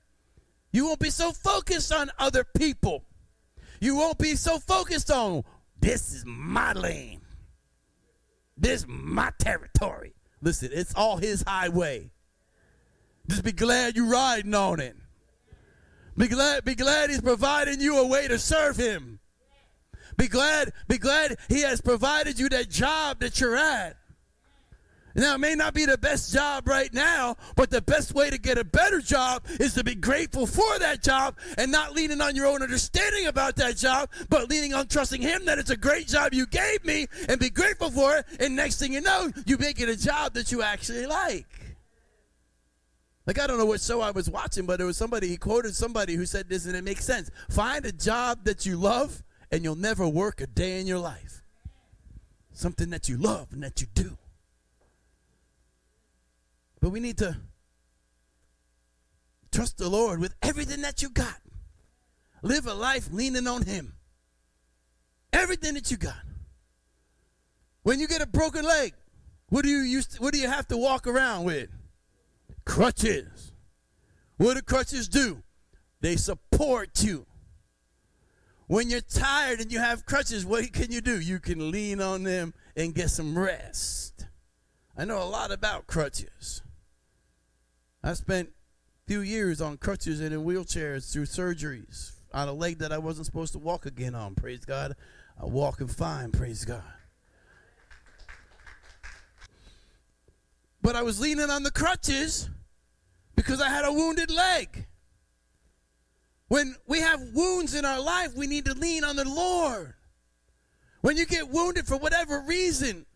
you 0.71 0.87
won't 0.87 1.01
be 1.01 1.11
so 1.11 1.33
focused 1.33 1.93
on 1.93 2.09
other 2.21 2.45
people. 2.45 3.03
You 3.81 3.97
won't 3.97 4.19
be 4.19 4.37
so 4.37 4.61
focused 4.61 5.11
on 5.11 5.43
this 5.81 6.13
is 6.13 6.23
my 6.25 6.73
lane. 6.73 7.22
This 8.63 8.87
my 8.89 9.33
territory. 9.39 10.15
Listen, 10.41 10.71
it's 10.73 10.95
all 10.95 11.17
his 11.17 11.43
highway. 11.43 12.11
Just 13.29 13.43
be 13.43 13.51
glad 13.51 13.97
you're 13.97 14.09
riding 14.09 14.55
on 14.55 14.79
it. 14.79 14.97
Be 16.17 16.29
glad, 16.29 16.65
be 16.65 16.77
glad 16.77 17.11
he's 17.11 17.21
providing 17.21 17.81
you 17.81 17.99
a 17.99 18.07
way 18.07 18.29
to 18.29 18.39
serve 18.39 18.77
him. 18.77 19.19
Be 20.17 20.29
glad, 20.29 20.73
be 20.87 20.99
glad 20.99 21.39
he 21.49 21.63
has 21.63 21.81
provided 21.81 22.39
you 22.39 22.49
that 22.51 22.71
job 22.71 23.19
that 23.19 23.41
you're 23.41 23.57
at. 23.57 23.97
Now, 25.15 25.35
it 25.35 25.39
may 25.39 25.55
not 25.55 25.75
be 25.75 25.85
the 25.85 25.99
best 25.99 26.33
job 26.33 26.67
right 26.67 26.93
now, 26.93 27.37
but 27.55 27.71
the 27.71 27.83
best 27.83 28.15
way 28.15 28.31
to 28.31 28.39
get 28.39 28.57
a 28.57 28.65
better 28.65 29.01
job 29.01 29.45
is 29.61 29.75
to 29.75 29.85
be 29.85 29.95
grateful 29.95 30.47
for 30.47 30.79
that 30.79 31.03
job 31.03 31.37
and 31.59 31.71
not 31.71 31.93
leaning 31.93 32.21
on 32.21 32.35
your 32.35 32.47
own 32.47 32.63
understanding 32.63 33.27
about 33.27 33.57
that 33.57 33.77
job, 33.77 34.09
but 34.31 34.49
leaning 34.49 34.73
on 34.73 34.87
trusting 34.87 35.21
Him 35.21 35.45
that 35.45 35.59
it's 35.59 35.71
a 35.71 35.77
great 35.77 36.09
job 36.09 36.33
you 36.33 36.47
gave 36.47 36.85
me 36.85 37.07
and 37.29 37.39
be 37.39 37.51
grateful 37.51 37.91
for 37.91 38.17
it. 38.17 38.27
And 38.41 38.57
next 38.57 38.79
thing 38.79 38.93
you 38.93 39.03
know, 39.03 39.31
you 39.47 39.59
make 39.59 39.81
it 39.81 39.89
a 39.89 39.97
job 39.97 40.35
that 40.35 40.51
you 40.51 40.63
actually 40.63 41.07
like. 41.07 41.47
Like, 43.27 43.39
I 43.39 43.47
don't 43.47 43.59
know 43.59 43.67
what 43.67 43.81
show 43.81 44.01
I 44.01 44.11
was 44.11 44.29
watching, 44.29 44.67
but 44.67 44.81
it 44.81 44.85
was 44.85 44.97
somebody, 44.97 45.29
he 45.29 45.37
quoted 45.37 45.77
somebody 45.77 46.17
who 46.17 46.27
said 46.27 46.49
this, 46.49 46.67
and 46.67 46.75
it 46.75 46.83
makes 46.83 47.05
sense. 47.05 47.31
Find 47.51 47.85
a 47.87 47.93
job 47.93 48.45
that 48.45 48.67
you 48.67 48.77
love 48.77 49.23
and 49.53 49.63
you'll 49.63 49.77
never 49.77 50.09
work 50.09 50.41
a 50.41 50.47
day 50.47 50.81
in 50.81 50.87
your 50.87 50.99
life. 50.99 51.43
Something 52.53 52.91
that 52.91 53.09
you 53.09 53.17
love 53.19 53.49
and 53.53 53.63
that 53.63 53.81
you 53.81 53.87
do. 53.95 54.17
But 56.83 56.91
we 56.91 56.99
need 56.99 57.17
to 57.19 57.37
trust 59.53 59.79
the 59.79 59.89
Lord 59.89 60.19
with 60.19 60.35
everything 60.43 60.83
that 60.83 61.01
you 61.01 61.11
got. 61.11 61.37
Live 62.43 62.67
a 62.67 62.75
life 62.75 63.09
leaning 63.13 63.47
on 63.47 63.63
Him. 63.63 63.95
Everything 65.33 65.75
that 65.75 65.93
you 65.93 65.97
got. 65.97 66.21
When 67.85 68.01
you 68.01 68.09
get 68.09 68.21
a 68.21 68.27
broken 68.27 68.65
leg, 68.65 68.95
what 69.49 69.63
do 69.63 69.71
you 69.71 69.79
used 69.79 70.17
to, 70.17 70.23
what 70.23 70.35
do 70.35 70.41
you 70.41 70.49
have 70.49 70.67
to 70.69 70.77
walk 70.77 71.07
around 71.07 71.45
with? 71.45 71.71
Crutches. 72.65 73.53
What 74.37 74.55
do 74.55 74.63
crutches 74.63 75.09
do? 75.09 75.45
They 76.01 76.17
support 76.17 77.05
you. 77.05 77.27
When 78.67 78.91
you're 78.91 79.01
tired 79.01 79.61
and 79.61 79.71
you 79.71 79.79
have 79.79 80.05
crutches, 80.05 80.45
what 80.45 80.73
can 80.73 80.91
you 80.91 81.01
do? 81.01 81.21
You 81.21 81.39
can 81.39 81.71
lean 81.71 82.01
on 82.01 82.25
them 82.25 82.55
and 82.75 82.93
get 82.93 83.11
some 83.11 83.39
rest. 83.39 84.27
I 84.97 85.05
know 85.05 85.23
a 85.23 85.25
lot 85.25 85.53
about 85.53 85.87
crutches. 85.87 86.63
I 88.05 88.15
spent 88.15 88.49
a 88.49 89.07
few 89.07 89.21
years 89.21 89.61
on 89.61 89.77
crutches 89.77 90.21
and 90.21 90.35
in 90.35 90.45
wheelchairs 90.45 91.13
through 91.13 91.27
surgeries 91.27 92.13
on 92.35 92.49
a 92.49 92.53
leg 92.53 92.79
that 92.79 92.93
I 92.93 92.99
wasn't 92.99 93.27
supposed 93.27 93.53
to 93.53 93.59
walk 93.59 93.87
again 93.87 94.15
on. 94.15 94.35
Praise 94.35 94.65
God. 94.65 94.97
I'm 95.41 95.53
walking 95.53 95.87
fine. 95.87 96.33
Praise 96.33 96.65
God. 96.65 96.83
But 100.81 100.97
I 100.97 101.03
was 101.03 101.21
leaning 101.21 101.49
on 101.49 101.63
the 101.63 101.71
crutches 101.71 102.51
because 103.37 103.61
I 103.61 103.69
had 103.69 103.85
a 103.85 103.93
wounded 103.93 104.31
leg. 104.31 104.87
When 106.49 106.75
we 106.87 107.01
have 107.01 107.21
wounds 107.33 107.75
in 107.75 107.85
our 107.85 108.01
life, 108.01 108.35
we 108.35 108.49
need 108.49 108.65
to 108.65 108.75
lean 108.75 109.05
on 109.05 109.17
the 109.17 109.25
Lord. 109.25 109.95
When 111.01 111.17
you 111.17 111.25
get 111.25 111.49
wounded 111.49 111.87
for 111.87 111.97
whatever 111.97 112.41
reason, 112.41 113.07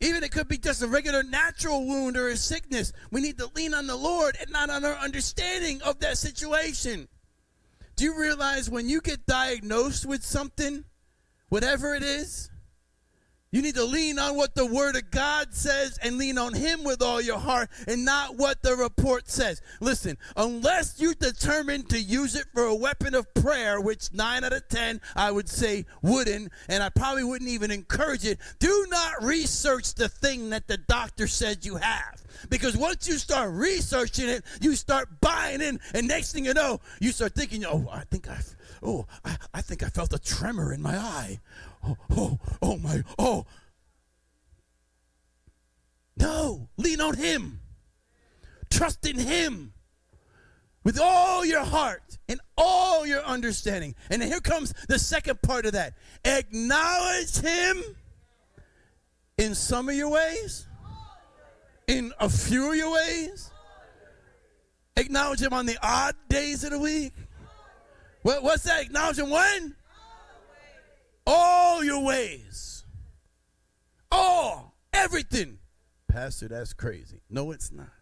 even 0.00 0.22
it 0.22 0.30
could 0.30 0.48
be 0.48 0.58
just 0.58 0.82
a 0.82 0.86
regular 0.86 1.22
natural 1.22 1.86
wound 1.86 2.16
or 2.16 2.28
a 2.28 2.36
sickness, 2.36 2.92
we 3.10 3.20
need 3.20 3.38
to 3.38 3.50
lean 3.54 3.74
on 3.74 3.86
the 3.86 3.96
Lord 3.96 4.36
and 4.40 4.50
not 4.50 4.70
on 4.70 4.84
our 4.84 4.94
understanding 4.94 5.82
of 5.82 5.98
that 6.00 6.18
situation. 6.18 7.08
Do 7.96 8.04
you 8.04 8.18
realize 8.18 8.70
when 8.70 8.88
you 8.88 9.00
get 9.00 9.26
diagnosed 9.26 10.06
with 10.06 10.24
something, 10.24 10.84
whatever 11.48 11.94
it 11.94 12.04
is, 12.04 12.48
you 13.50 13.62
need 13.62 13.74
to 13.76 13.84
lean 13.84 14.18
on 14.18 14.36
what 14.36 14.54
the 14.54 14.66
Word 14.66 14.94
of 14.96 15.10
God 15.10 15.54
says 15.54 15.98
and 16.02 16.18
lean 16.18 16.36
on 16.36 16.52
Him 16.52 16.84
with 16.84 17.00
all 17.00 17.20
your 17.20 17.38
heart 17.38 17.70
and 17.86 18.04
not 18.04 18.36
what 18.36 18.62
the 18.62 18.76
report 18.76 19.28
says. 19.28 19.62
Listen, 19.80 20.18
unless 20.36 21.00
you're 21.00 21.14
determined 21.14 21.88
to 21.90 22.00
use 22.00 22.34
it 22.34 22.46
for 22.52 22.64
a 22.64 22.74
weapon 22.74 23.14
of 23.14 23.32
prayer, 23.34 23.80
which 23.80 24.12
nine 24.12 24.44
out 24.44 24.52
of 24.52 24.68
ten 24.68 25.00
I 25.16 25.30
would 25.30 25.48
say 25.48 25.86
wouldn't, 26.02 26.52
and 26.68 26.82
I 26.82 26.90
probably 26.90 27.24
wouldn't 27.24 27.50
even 27.50 27.70
encourage 27.70 28.26
it, 28.26 28.38
do 28.58 28.86
not 28.90 29.24
research 29.24 29.94
the 29.94 30.08
thing 30.08 30.50
that 30.50 30.68
the 30.68 30.76
doctor 30.76 31.26
said 31.26 31.64
you 31.64 31.76
have. 31.76 32.22
Because 32.50 32.76
once 32.76 33.08
you 33.08 33.14
start 33.14 33.50
researching 33.52 34.28
it, 34.28 34.44
you 34.60 34.76
start 34.76 35.08
buying 35.20 35.60
in, 35.62 35.80
and 35.94 36.06
next 36.06 36.32
thing 36.32 36.44
you 36.44 36.54
know, 36.54 36.80
you 37.00 37.12
start 37.12 37.34
thinking, 37.34 37.64
oh, 37.64 37.88
I 37.90 38.02
think 38.10 38.28
I've 38.28 38.54
oh, 38.82 39.06
I, 39.24 39.36
I 39.54 39.60
think 39.60 39.82
I 39.82 39.88
felt 39.88 40.12
a 40.12 40.18
tremor 40.18 40.72
in 40.72 40.82
my 40.82 40.96
eye 40.96 41.40
oh, 41.84 41.96
oh, 42.10 42.38
oh 42.62 42.76
my, 42.78 43.02
oh. 43.18 43.46
No, 46.16 46.68
lean 46.76 47.00
on 47.00 47.16
Him. 47.16 47.60
Trust 48.70 49.06
in 49.06 49.18
Him 49.18 49.72
with 50.84 50.98
all 51.00 51.44
your 51.44 51.64
heart 51.64 52.18
and 52.28 52.40
all 52.56 53.06
your 53.06 53.22
understanding. 53.22 53.94
And 54.10 54.22
here 54.22 54.40
comes 54.40 54.74
the 54.88 54.98
second 54.98 55.42
part 55.42 55.66
of 55.66 55.72
that 55.72 55.94
acknowledge 56.24 57.36
Him 57.38 57.82
in 59.36 59.54
some 59.54 59.88
of 59.88 59.94
your 59.94 60.10
ways, 60.10 60.66
in 61.86 62.12
a 62.18 62.28
few 62.28 62.70
of 62.70 62.76
your 62.76 62.92
ways. 62.92 63.50
Acknowledge 64.96 65.40
Him 65.40 65.52
on 65.52 65.66
the 65.66 65.78
odd 65.80 66.16
days 66.28 66.64
of 66.64 66.72
the 66.72 66.78
week. 66.78 67.12
What, 68.22 68.42
what's 68.42 68.64
that? 68.64 68.82
Acknowledge 68.82 69.18
Him 69.18 69.30
when? 69.30 69.76
All 71.28 71.84
your 71.84 72.02
ways. 72.02 72.84
All, 74.10 74.74
everything. 74.92 75.58
Pastor, 76.08 76.48
that's 76.48 76.72
crazy. 76.72 77.20
No, 77.28 77.52
it's 77.52 77.70
not. 77.70 77.92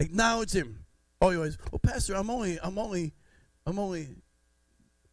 Acknowledge 0.00 0.52
him. 0.52 0.86
All 1.20 1.32
your 1.32 1.42
ways. 1.42 1.58
Well, 1.70 1.80
Pastor, 1.80 2.14
I'm 2.14 2.30
only, 2.30 2.58
I'm 2.62 2.78
only, 2.78 3.12
I'm 3.66 3.78
only 3.78 4.08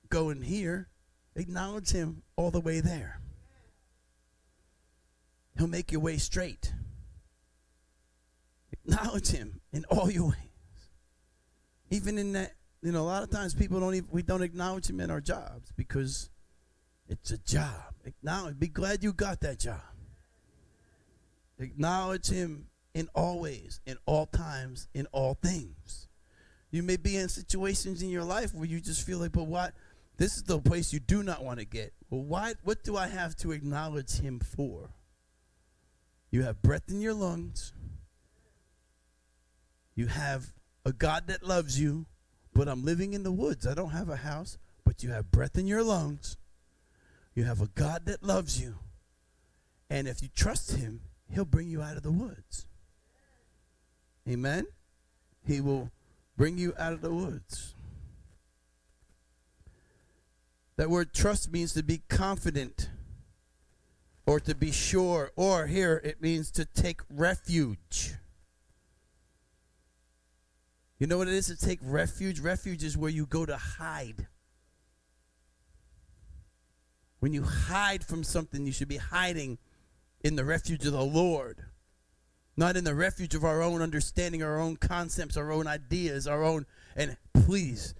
going 0.09 0.41
here. 0.41 0.87
Acknowledge 1.35 1.91
him 1.91 2.23
all 2.37 2.49
the 2.49 2.61
way 2.61 2.79
there. 2.79 3.19
He'll 5.57 5.67
make 5.67 5.91
your 5.91 6.01
way 6.01 6.17
straight. 6.17 6.71
Acknowledge 8.71 9.29
him 9.29 9.59
in 9.73 9.83
all 9.85 10.09
your 10.09 10.29
ways. 10.29 10.89
Even 11.89 12.17
in 12.17 12.33
that 12.33 12.53
you 12.85 12.91
know, 12.91 13.01
a 13.01 13.09
lot 13.09 13.23
of 13.23 13.31
times 13.31 13.55
people 13.55 13.79
don't 13.79 13.95
even 13.95 14.07
we 14.11 14.21
don't 14.21 14.43
acknowledge 14.43 14.87
him 14.87 14.99
in 14.99 15.09
our 15.09 15.19
jobs 15.19 15.71
because 15.75 16.29
it's 17.09 17.31
a 17.31 17.37
job. 17.39 17.95
Acknowledge, 18.05 18.59
be 18.59 18.67
glad 18.67 19.03
you 19.03 19.11
got 19.11 19.41
that 19.41 19.57
job. 19.57 19.81
Acknowledge 21.57 22.27
him 22.27 22.67
in 22.93 23.09
all 23.15 23.39
ways, 23.39 23.81
in 23.87 23.97
all 24.05 24.27
times, 24.27 24.87
in 24.93 25.07
all 25.07 25.33
things. 25.33 26.09
You 26.69 26.83
may 26.83 26.95
be 26.95 27.17
in 27.17 27.27
situations 27.27 28.03
in 28.03 28.09
your 28.09 28.23
life 28.23 28.53
where 28.53 28.67
you 28.67 28.79
just 28.79 29.03
feel 29.03 29.17
like, 29.17 29.31
but 29.31 29.47
what? 29.47 29.73
This 30.17 30.35
is 30.35 30.43
the 30.43 30.59
place 30.59 30.93
you 30.93 30.99
do 30.99 31.23
not 31.23 31.43
want 31.43 31.57
to 31.57 31.65
get. 31.65 31.91
Well, 32.11 32.21
why? 32.21 32.53
What 32.63 32.83
do 32.83 32.97
I 32.97 33.07
have 33.07 33.35
to 33.37 33.51
acknowledge 33.51 34.19
him 34.19 34.39
for? 34.39 34.91
You 36.29 36.43
have 36.43 36.61
breath 36.61 36.83
in 36.89 37.01
your 37.01 37.15
lungs. 37.15 37.73
You 39.95 40.05
have 40.05 40.53
a 40.85 40.93
God 40.93 41.29
that 41.29 41.41
loves 41.41 41.81
you 41.81 42.05
but 42.55 42.69
I'm 42.69 42.85
living 42.85 43.13
in 43.13 43.23
the 43.23 43.33
woods. 43.33 43.67
I 43.67 43.73
don't 43.73 43.89
have 43.89 44.09
a 44.09 44.15
house, 44.15 44.57
but 44.85 45.03
you 45.03 45.11
have 45.11 45.29
breath 45.29 45.57
in 45.57 45.67
your 45.67 45.83
lungs. 45.83 46.37
You 47.35 47.43
have 47.43 47.61
a 47.61 47.67
God 47.67 48.05
that 48.05 48.23
loves 48.23 48.59
you. 48.59 48.75
And 49.89 50.07
if 50.07 50.23
you 50.23 50.29
trust 50.33 50.71
Him, 50.71 51.01
He'll 51.29 51.43
bring 51.45 51.69
you 51.69 51.81
out 51.81 51.97
of 51.97 52.03
the 52.03 52.11
woods. 52.11 52.65
Amen? 54.27 54.67
He 55.45 55.59
will 55.59 55.91
bring 56.37 56.57
you 56.57 56.73
out 56.79 56.93
of 56.93 57.01
the 57.01 57.13
woods. 57.13 57.75
That 60.77 60.89
word 60.89 61.13
trust 61.13 61.51
means 61.51 61.73
to 61.73 61.83
be 61.83 62.03
confident 62.09 62.89
or 64.25 64.39
to 64.39 64.55
be 64.55 64.71
sure, 64.71 65.31
or 65.35 65.67
here 65.67 66.01
it 66.03 66.21
means 66.21 66.51
to 66.51 66.65
take 66.65 67.01
refuge. 67.09 68.15
You 70.97 71.07
know 71.07 71.17
what 71.17 71.27
it 71.27 71.33
is 71.33 71.47
to 71.47 71.57
take 71.57 71.79
refuge? 71.81 72.39
Refuge 72.39 72.83
is 72.83 72.97
where 72.97 73.11
you 73.11 73.25
go 73.25 73.45
to 73.45 73.57
hide. 73.57 74.27
When 77.19 77.33
you 77.33 77.43
hide 77.43 78.05
from 78.05 78.23
something, 78.23 78.65
you 78.65 78.71
should 78.71 78.87
be 78.87 78.97
hiding 78.97 79.57
in 80.21 80.35
the 80.35 80.45
refuge 80.45 80.85
of 80.85 80.93
the 80.93 81.03
Lord, 81.03 81.65
not 82.55 82.77
in 82.77 82.83
the 82.83 82.95
refuge 82.95 83.35
of 83.35 83.43
our 83.43 83.61
own 83.61 83.81
understanding, 83.81 84.41
our 84.41 84.59
own 84.59 84.77
concepts, 84.77 85.35
our 85.35 85.51
own 85.51 85.67
ideas, 85.67 86.27
our 86.27 86.43
own. 86.43 86.65
And 86.95 87.17
please, 87.33 87.93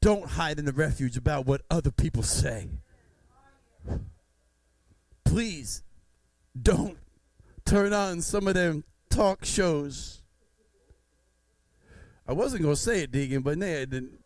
don't 0.00 0.30
hide 0.30 0.58
in 0.58 0.64
the 0.64 0.72
refuge 0.72 1.16
about 1.16 1.46
what 1.46 1.62
other 1.70 1.90
people 1.90 2.22
say. 2.22 2.68
Please, 5.24 5.82
don't 6.60 6.98
turn 7.64 7.92
on 7.92 8.20
some 8.20 8.46
of 8.46 8.54
them 8.54 8.84
talk 9.10 9.44
shows 9.44 10.22
I 12.28 12.32
wasn't 12.32 12.62
gonna 12.62 12.76
say 12.76 13.02
it, 13.02 13.12
Deacon, 13.12 13.42
but 13.42 13.58
nah, 13.58 13.66
it 13.66 13.90
didn't. 13.90 14.20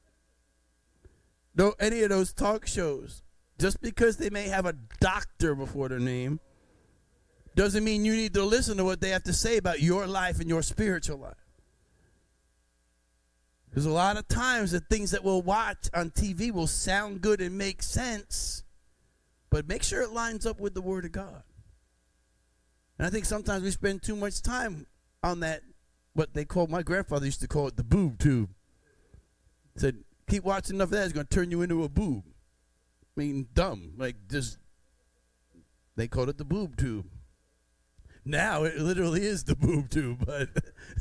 No, 1.55 1.75
any 1.79 2.03
of 2.03 2.09
those 2.11 2.33
talk 2.33 2.67
shows, 2.67 3.23
just 3.59 3.81
because 3.81 4.17
they 4.17 4.31
may 4.31 4.49
have 4.49 4.67
a 4.67 4.75
doctor 5.01 5.55
before 5.55 5.89
their 5.89 5.99
name, 5.99 6.41
doesn't 7.55 7.85
mean 7.85 8.05
you 8.05 8.15
need 8.15 8.35
to 8.35 8.45
listen 8.45 8.77
to 8.79 8.85
what 8.85 9.01
they 9.01 9.11
have 9.11 9.25
to 9.25 9.33
say 9.33 9.57
about 9.57 9.81
your 9.81 10.07
life 10.07 10.41
and 10.41 10.49
your 10.49 10.63
spiritual 10.63 11.19
life. 11.19 11.35
Because 13.69 13.87
a 13.87 13.91
lot 13.91 14.17
of 14.17 14.27
times 14.29 14.73
the 14.73 14.81
things 14.81 15.11
that 15.13 15.23
we'll 15.23 15.43
watch 15.43 15.89
on 15.95 16.11
TV 16.11 16.51
will 16.51 16.67
sound 16.67 17.21
good 17.21 17.41
and 17.41 17.57
make 17.57 17.83
sense, 17.83 18.65
but 19.49 19.69
make 19.69 19.83
sure 19.83 20.03
it 20.03 20.13
lines 20.13 20.47
up 20.47 20.59
with 20.59 20.75
the 20.75 20.81
Word 20.81 21.05
of 21.05 21.13
God. 21.13 21.43
And 22.99 23.07
I 23.07 23.11
think 23.11 23.25
sometimes 23.25 23.63
we 23.63 23.71
spend 23.71 24.03
too 24.03 24.17
much 24.17 24.43
time 24.43 24.87
on 25.23 25.41
that 25.41 25.63
what 26.15 26.35
they 26.35 26.45
called 26.45 26.71
my 26.71 26.83
grandfather 26.83 27.27
used 27.27 27.41
to 27.41 27.49
call 27.49 27.69
it 27.69 27.77
the 27.77 27.85
boob 27.85 28.19
tube. 28.19 28.51
Said, 29.77 30.05
keep 30.29 30.45
watching 30.45 30.77
enough 30.77 30.89
of 30.89 30.93
that, 30.93 31.05
it's 31.05 31.13
going 31.13 31.27
to 31.27 31.35
turn 31.35 31.51
you 31.51 31.63
into 31.63 31.85
a 31.85 31.89
boob. 31.89 32.25
I 33.17 33.21
mean, 33.21 33.49
dumb. 33.55 33.95
Like, 33.97 34.17
just, 34.31 34.59
they 35.97 36.09
called 36.09 36.29
it 36.29 36.39
the 36.39 36.45
boob 36.45 36.77
tube. 36.77 37.07
Now 38.25 38.65
it 38.65 38.79
literally 38.79 39.25
is 39.25 39.45
the 39.45 39.57
boob 39.57 39.89
tube, 39.89 40.25
but 40.27 40.49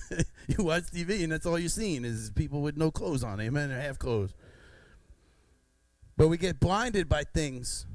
you 0.47 0.63
watch 0.63 0.83
TV 0.83 1.23
and 1.23 1.31
that's 1.31 1.45
all 1.45 1.59
you're 1.59 1.69
seeing 1.69 2.05
is 2.05 2.31
people 2.33 2.61
with 2.61 2.77
no 2.77 2.91
clothes 2.91 3.23
on, 3.23 3.41
amen, 3.41 3.71
or 3.71 3.79
half 3.79 3.99
clothes. 3.99 4.33
But 6.15 6.29
we 6.29 6.37
get 6.37 6.59
blinded 6.59 7.09
by 7.09 7.23
things. 7.23 7.85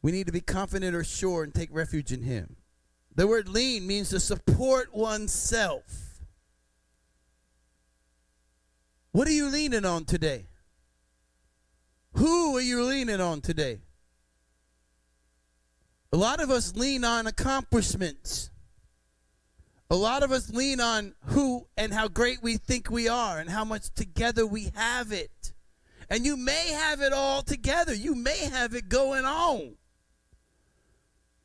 We 0.00 0.12
need 0.12 0.26
to 0.26 0.32
be 0.32 0.40
confident 0.40 0.94
or 0.94 1.02
sure 1.02 1.42
and 1.42 1.54
take 1.54 1.70
refuge 1.72 2.12
in 2.12 2.22
Him. 2.22 2.56
The 3.16 3.26
word 3.26 3.48
lean 3.48 3.86
means 3.86 4.10
to 4.10 4.20
support 4.20 4.94
oneself. 4.94 6.24
What 9.12 9.28
are 9.28 9.32
you 9.32 9.48
leaning 9.48 9.84
on 9.84 10.04
today? 10.04 10.46
Who 12.14 12.56
are 12.56 12.60
you 12.60 12.82
leaning 12.82 13.20
on 13.20 13.40
today? 13.40 13.78
A 16.12 16.16
lot 16.16 16.40
of 16.40 16.50
us 16.50 16.74
lean 16.74 17.04
on 17.04 17.26
accomplishments. 17.26 18.50
A 19.90 19.96
lot 19.96 20.22
of 20.22 20.32
us 20.32 20.50
lean 20.50 20.80
on 20.80 21.14
who 21.26 21.66
and 21.76 21.92
how 21.92 22.08
great 22.08 22.42
we 22.42 22.56
think 22.56 22.90
we 22.90 23.06
are 23.08 23.38
and 23.38 23.50
how 23.50 23.64
much 23.64 23.92
together 23.94 24.46
we 24.46 24.72
have 24.74 25.12
it. 25.12 25.52
And 26.10 26.24
you 26.24 26.36
may 26.36 26.68
have 26.72 27.00
it 27.00 27.12
all 27.12 27.42
together. 27.42 27.94
You 27.94 28.14
may 28.14 28.38
have 28.38 28.74
it 28.74 28.88
going 28.88 29.24
on. 29.24 29.76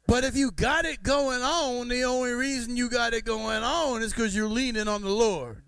But 0.09 0.23
if 0.23 0.35
you 0.35 0.49
got 0.49 0.85
it 0.85 1.03
going 1.03 1.43
on, 1.43 1.87
the 1.87 2.03
only 2.03 2.31
reason 2.31 2.75
you 2.75 2.89
got 2.89 3.13
it 3.13 3.25
going 3.25 3.61
on 3.61 4.01
is 4.01 4.11
because 4.11 4.35
you're 4.35 4.49
leaning 4.49 4.87
on 4.87 5.03
the 5.03 5.11
Lord. 5.11 5.61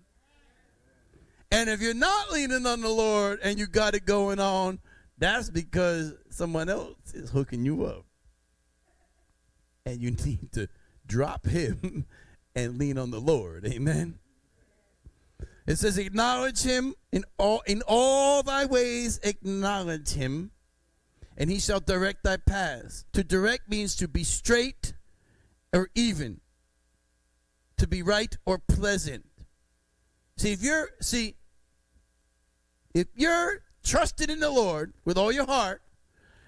And 1.52 1.70
if 1.70 1.80
you're 1.80 1.94
not 1.94 2.32
leaning 2.32 2.66
on 2.66 2.80
the 2.80 2.88
Lord 2.88 3.38
and 3.44 3.56
you 3.56 3.68
got 3.68 3.94
it 3.94 4.04
going 4.04 4.40
on, 4.40 4.80
that's 5.16 5.48
because 5.48 6.14
someone 6.28 6.68
else 6.68 7.14
is 7.14 7.30
hooking 7.30 7.64
you 7.64 7.84
up. 7.84 8.04
And 9.86 10.00
you 10.00 10.10
need 10.24 10.50
to 10.54 10.68
drop 11.06 11.46
him 11.46 12.06
and 12.56 12.78
lean 12.78 12.98
on 12.98 13.12
the 13.12 13.20
Lord. 13.20 13.64
Amen. 13.64 14.18
It 15.68 15.76
says, 15.76 15.98
acknowledge 15.98 16.62
him 16.62 16.96
in 17.12 17.24
all 17.38 17.62
in 17.64 17.82
all 17.86 18.42
thy 18.42 18.64
ways, 18.64 19.20
acknowledge 19.22 20.10
him, 20.10 20.50
and 21.36 21.50
he 21.50 21.58
shall 21.58 21.80
direct 21.80 22.24
thy 22.24 22.36
paths. 22.36 23.04
To 23.12 23.24
direct 23.24 23.68
means 23.68 23.96
to 23.96 24.08
be 24.08 24.24
straight 24.24 24.94
or 25.72 25.88
even, 25.94 26.40
to 27.78 27.86
be 27.86 28.02
right 28.02 28.36
or 28.44 28.58
pleasant. 28.58 29.24
See, 30.36 30.52
if 30.52 30.62
you're 30.62 30.90
see, 31.00 31.36
if 32.94 33.06
you're 33.14 33.62
trusted 33.82 34.30
in 34.30 34.40
the 34.40 34.50
Lord 34.50 34.92
with 35.04 35.16
all 35.16 35.32
your 35.32 35.46
heart 35.46 35.82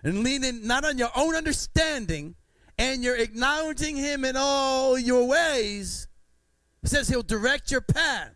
and 0.02 0.22
leaning 0.22 0.66
not 0.66 0.84
on 0.84 0.98
your 0.98 1.10
own 1.16 1.34
understanding, 1.34 2.34
and 2.78 3.02
you're 3.04 3.16
acknowledging 3.16 3.96
him 3.96 4.24
in 4.24 4.36
all 4.36 4.98
your 4.98 5.26
ways, 5.26 6.08
it 6.82 6.90
says 6.90 7.08
he'll 7.08 7.22
direct 7.22 7.70
your 7.70 7.80
path. 7.80 8.32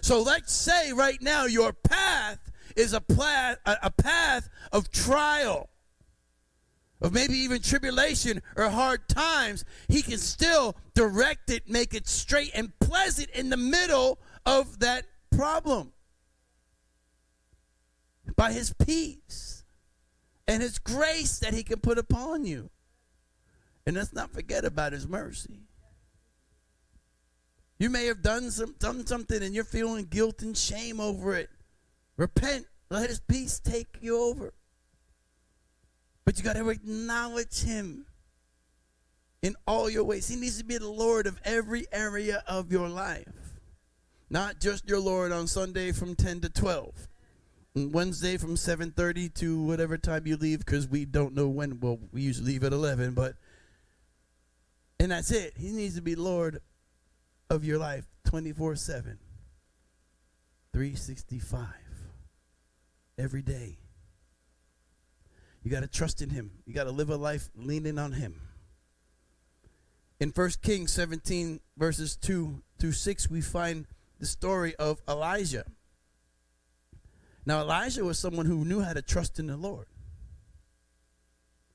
So 0.00 0.22
let's 0.22 0.52
say 0.52 0.92
right 0.92 1.20
now 1.20 1.44
your 1.44 1.72
path 1.72 2.38
is 2.74 2.92
a, 2.92 3.00
pla- 3.00 3.54
a 3.66 3.90
path 3.90 4.48
of 4.72 4.90
trial, 4.90 5.68
of 7.02 7.12
maybe 7.12 7.34
even 7.34 7.60
tribulation 7.60 8.40
or 8.56 8.70
hard 8.70 9.08
times. 9.08 9.64
He 9.88 10.02
can 10.02 10.18
still 10.18 10.76
direct 10.94 11.50
it, 11.50 11.68
make 11.68 11.94
it 11.94 12.08
straight 12.08 12.52
and 12.54 12.78
pleasant 12.78 13.28
in 13.30 13.50
the 13.50 13.56
middle 13.56 14.18
of 14.46 14.78
that 14.78 15.04
problem 15.36 15.92
by 18.36 18.52
his 18.52 18.72
peace 18.72 19.64
and 20.46 20.62
his 20.62 20.78
grace 20.78 21.38
that 21.40 21.52
he 21.52 21.62
can 21.62 21.80
put 21.80 21.98
upon 21.98 22.44
you. 22.44 22.70
And 23.84 23.96
let's 23.96 24.12
not 24.12 24.32
forget 24.32 24.64
about 24.64 24.92
his 24.92 25.08
mercy. 25.08 25.60
You 27.78 27.90
may 27.90 28.06
have 28.06 28.22
done 28.22 28.52
some 28.52 28.76
done 28.78 29.04
something 29.06 29.42
and 29.42 29.52
you're 29.52 29.64
feeling 29.64 30.04
guilt 30.04 30.42
and 30.42 30.56
shame 30.56 31.00
over 31.00 31.34
it. 31.34 31.50
Repent. 32.16 32.66
Let 32.90 33.08
his 33.08 33.18
peace 33.18 33.58
take 33.58 33.96
you 34.00 34.20
over. 34.20 34.52
But 36.24 36.38
you 36.38 36.44
got 36.44 36.56
to 36.56 36.68
acknowledge 36.68 37.62
him 37.62 38.06
in 39.42 39.56
all 39.66 39.90
your 39.90 40.04
ways. 40.04 40.28
He 40.28 40.36
needs 40.36 40.58
to 40.58 40.64
be 40.64 40.78
the 40.78 40.88
Lord 40.88 41.26
of 41.26 41.40
every 41.44 41.86
area 41.92 42.42
of 42.46 42.70
your 42.70 42.88
life. 42.88 43.28
Not 44.30 44.60
just 44.60 44.88
your 44.88 45.00
Lord 45.00 45.32
on 45.32 45.46
Sunday 45.46 45.92
from 45.92 46.14
10 46.14 46.40
to 46.42 46.48
12. 46.48 47.08
Wednesday 47.74 48.36
from 48.36 48.54
7:30 48.56 49.30
to 49.36 49.62
whatever 49.62 49.96
time 49.96 50.26
you 50.26 50.36
leave 50.36 50.66
cuz 50.66 50.86
we 50.86 51.06
don't 51.06 51.34
know 51.34 51.48
when 51.48 51.80
well 51.80 51.98
we 52.12 52.20
usually 52.20 52.52
leave 52.52 52.64
at 52.64 52.72
11 52.74 53.14
but 53.14 53.34
and 55.02 55.10
that's 55.10 55.32
it. 55.32 55.54
He 55.56 55.72
needs 55.72 55.96
to 55.96 56.00
be 56.00 56.14
Lord 56.14 56.60
of 57.50 57.64
your 57.64 57.78
life 57.78 58.06
24 58.24 58.76
7, 58.76 59.18
365, 60.72 61.66
every 63.18 63.42
day. 63.42 63.78
You 65.62 65.70
got 65.70 65.80
to 65.80 65.88
trust 65.88 66.22
in 66.22 66.30
Him. 66.30 66.50
You 66.66 66.74
got 66.74 66.84
to 66.84 66.90
live 66.90 67.10
a 67.10 67.16
life 67.16 67.48
leaning 67.54 67.98
on 67.98 68.12
Him. 68.12 68.40
In 70.20 70.30
1 70.30 70.50
Kings 70.62 70.92
17, 70.92 71.60
verses 71.76 72.16
2 72.16 72.62
through 72.78 72.92
6, 72.92 73.30
we 73.30 73.40
find 73.40 73.86
the 74.18 74.26
story 74.26 74.74
of 74.76 75.00
Elijah. 75.08 75.64
Now, 77.44 77.60
Elijah 77.60 78.04
was 78.04 78.18
someone 78.18 78.46
who 78.46 78.64
knew 78.64 78.82
how 78.82 78.92
to 78.92 79.02
trust 79.02 79.38
in 79.38 79.48
the 79.48 79.56
Lord. 79.56 79.86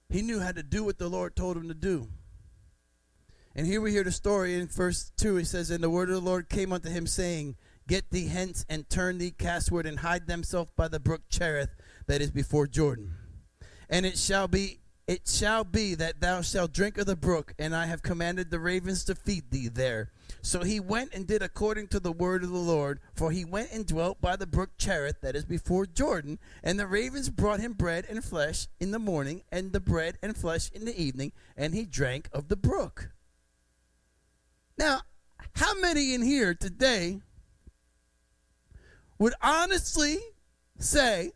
He 0.10 0.22
knew 0.22 0.40
how 0.40 0.54
to 0.54 0.64
do 0.64 0.84
what 0.86 0.98
the 0.98 1.10
Lord 1.10 1.36
told 1.36 1.58
him 1.58 1.68
to 1.68 1.74
do. 1.74 2.08
And 3.54 3.68
here 3.68 3.82
we 3.82 3.92
hear 3.92 4.04
the 4.04 4.12
story 4.12 4.56
in 4.56 4.68
verse 4.68 5.12
2. 5.18 5.38
It 5.38 5.48
says, 5.48 5.70
And 5.70 5.84
the 5.84 5.90
word 5.90 6.10
of 6.10 6.16
the 6.16 6.22
Lord 6.22 6.48
came 6.48 6.72
unto 6.72 6.90
him, 6.90 7.08
saying, 7.08 7.58
Get 7.88 8.12
thee 8.12 8.28
hence 8.28 8.66
and 8.70 8.90
turn 8.90 9.18
thee 9.18 9.32
castward 9.32 9.86
and 9.86 10.00
hide 10.00 10.28
thyself 10.28 10.74
by 10.76 10.88
the 10.88 11.00
brook 11.00 11.24
Cherith 11.30 11.76
that 12.06 12.22
is 12.22 12.32
before 12.32 12.68
Jordan. 12.68 13.14
And 13.90 14.06
it 14.06 14.18
shall 14.18 14.48
be 14.48 14.80
it 15.08 15.26
shall 15.26 15.64
be 15.64 15.96
that 15.96 16.20
thou 16.20 16.42
shalt 16.42 16.74
drink 16.74 16.98
of 16.98 17.06
the 17.06 17.16
brook, 17.16 17.54
and 17.58 17.74
I 17.74 17.86
have 17.86 18.02
commanded 18.02 18.52
the 18.52 18.60
ravens 18.60 19.06
to 19.06 19.16
feed 19.16 19.52
thee 19.52 19.70
there. 19.70 20.12
So 20.42 20.64
he 20.64 20.82
went 20.82 21.14
and 21.14 21.26
did 21.26 21.42
according 21.42 21.88
to 21.90 22.02
the 22.02 22.12
word 22.12 22.44
of 22.44 22.50
the 22.50 22.58
Lord, 22.58 23.00
for 23.16 23.32
he 23.32 23.46
went 23.46 23.72
and 23.72 23.86
dwelt 23.86 24.20
by 24.20 24.36
the 24.36 24.46
brook 24.46 24.72
Cherith 24.78 25.22
that 25.22 25.38
is 25.38 25.46
before 25.46 25.86
Jordan, 25.86 26.40
and 26.62 26.78
the 26.78 26.88
ravens 26.88 27.30
brought 27.30 27.62
him 27.62 27.72
bread 27.72 28.06
and 28.10 28.22
flesh 28.22 28.68
in 28.82 28.92
the 28.92 29.00
morning, 29.00 29.44
and 29.50 29.72
the 29.72 29.80
bread 29.80 30.18
and 30.22 30.36
flesh 30.36 30.70
in 30.74 30.84
the 30.84 31.02
evening, 31.02 31.32
and 31.56 31.74
he 31.74 31.86
drank 31.86 32.28
of 32.34 32.50
the 32.50 32.58
brook. 32.58 33.12
Now, 34.78 35.04
how 35.56 35.74
many 35.80 36.14
in 36.14 36.22
here 36.22 36.54
today 36.54 37.22
would 39.18 39.36
honestly 39.42 40.18
say 40.78 41.32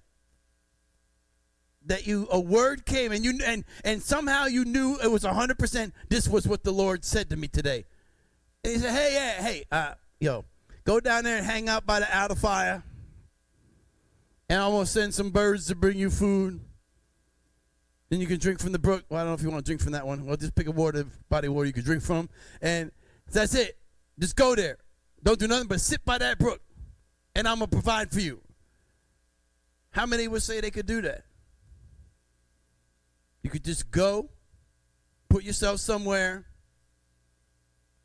that 1.91 2.07
you 2.07 2.25
a 2.31 2.39
word 2.39 2.85
came 2.85 3.11
and 3.11 3.25
you 3.25 3.37
and 3.45 3.65
and 3.83 4.01
somehow 4.01 4.45
you 4.45 4.63
knew 4.63 4.97
it 5.03 5.11
was 5.11 5.23
100% 5.23 5.91
this 6.07 6.25
was 6.25 6.47
what 6.47 6.63
the 6.63 6.71
Lord 6.71 7.03
said 7.03 7.29
to 7.31 7.35
me 7.35 7.49
today. 7.49 7.83
And 8.63 8.73
he 8.73 8.79
said, 8.79 8.91
"Hey, 8.91 9.13
yeah, 9.13 9.43
hey, 9.43 9.63
uh, 9.71 9.93
yo, 10.21 10.45
go 10.85 11.01
down 11.01 11.25
there 11.25 11.37
and 11.37 11.45
hang 11.45 11.67
out 11.67 11.85
by 11.85 11.99
the 11.99 12.07
outer 12.15 12.35
fire. 12.35 12.81
And 14.47 14.61
I'm 14.61 14.71
going 14.71 14.85
to 14.85 14.89
send 14.89 15.13
some 15.13 15.31
birds 15.31 15.67
to 15.67 15.75
bring 15.75 15.97
you 15.97 16.09
food. 16.09 16.61
Then 18.09 18.21
you 18.21 18.27
can 18.27 18.39
drink 18.39 18.59
from 18.59 18.71
the 18.71 18.79
brook. 18.79 19.03
Well, 19.09 19.19
I 19.19 19.23
don't 19.23 19.31
know 19.31 19.35
if 19.35 19.41
you 19.41 19.49
want 19.49 19.65
to 19.65 19.69
drink 19.69 19.81
from 19.81 19.91
that 19.93 20.07
one. 20.07 20.25
Well, 20.25 20.37
just 20.37 20.55
pick 20.55 20.67
a 20.67 20.71
water, 20.71 21.05
body 21.29 21.49
water 21.49 21.67
you 21.67 21.73
can 21.73 21.83
drink 21.83 22.03
from. 22.03 22.29
And 22.61 22.91
that's 23.31 23.55
it. 23.55 23.77
Just 24.17 24.35
go 24.35 24.55
there. 24.55 24.77
Don't 25.23 25.39
do 25.39 25.47
nothing 25.47 25.67
but 25.67 25.81
sit 25.81 26.03
by 26.05 26.17
that 26.17 26.39
brook, 26.39 26.61
and 27.35 27.47
I'm 27.47 27.59
going 27.59 27.69
to 27.69 27.75
provide 27.75 28.11
for 28.11 28.19
you. 28.19 28.41
How 29.91 30.05
many 30.05 30.27
would 30.27 30.41
say 30.41 30.61
they 30.61 30.71
could 30.71 30.85
do 30.85 31.01
that? 31.01 31.25
You 33.43 33.49
could 33.49 33.63
just 33.63 33.91
go, 33.91 34.29
put 35.29 35.43
yourself 35.43 35.79
somewhere. 35.79 36.45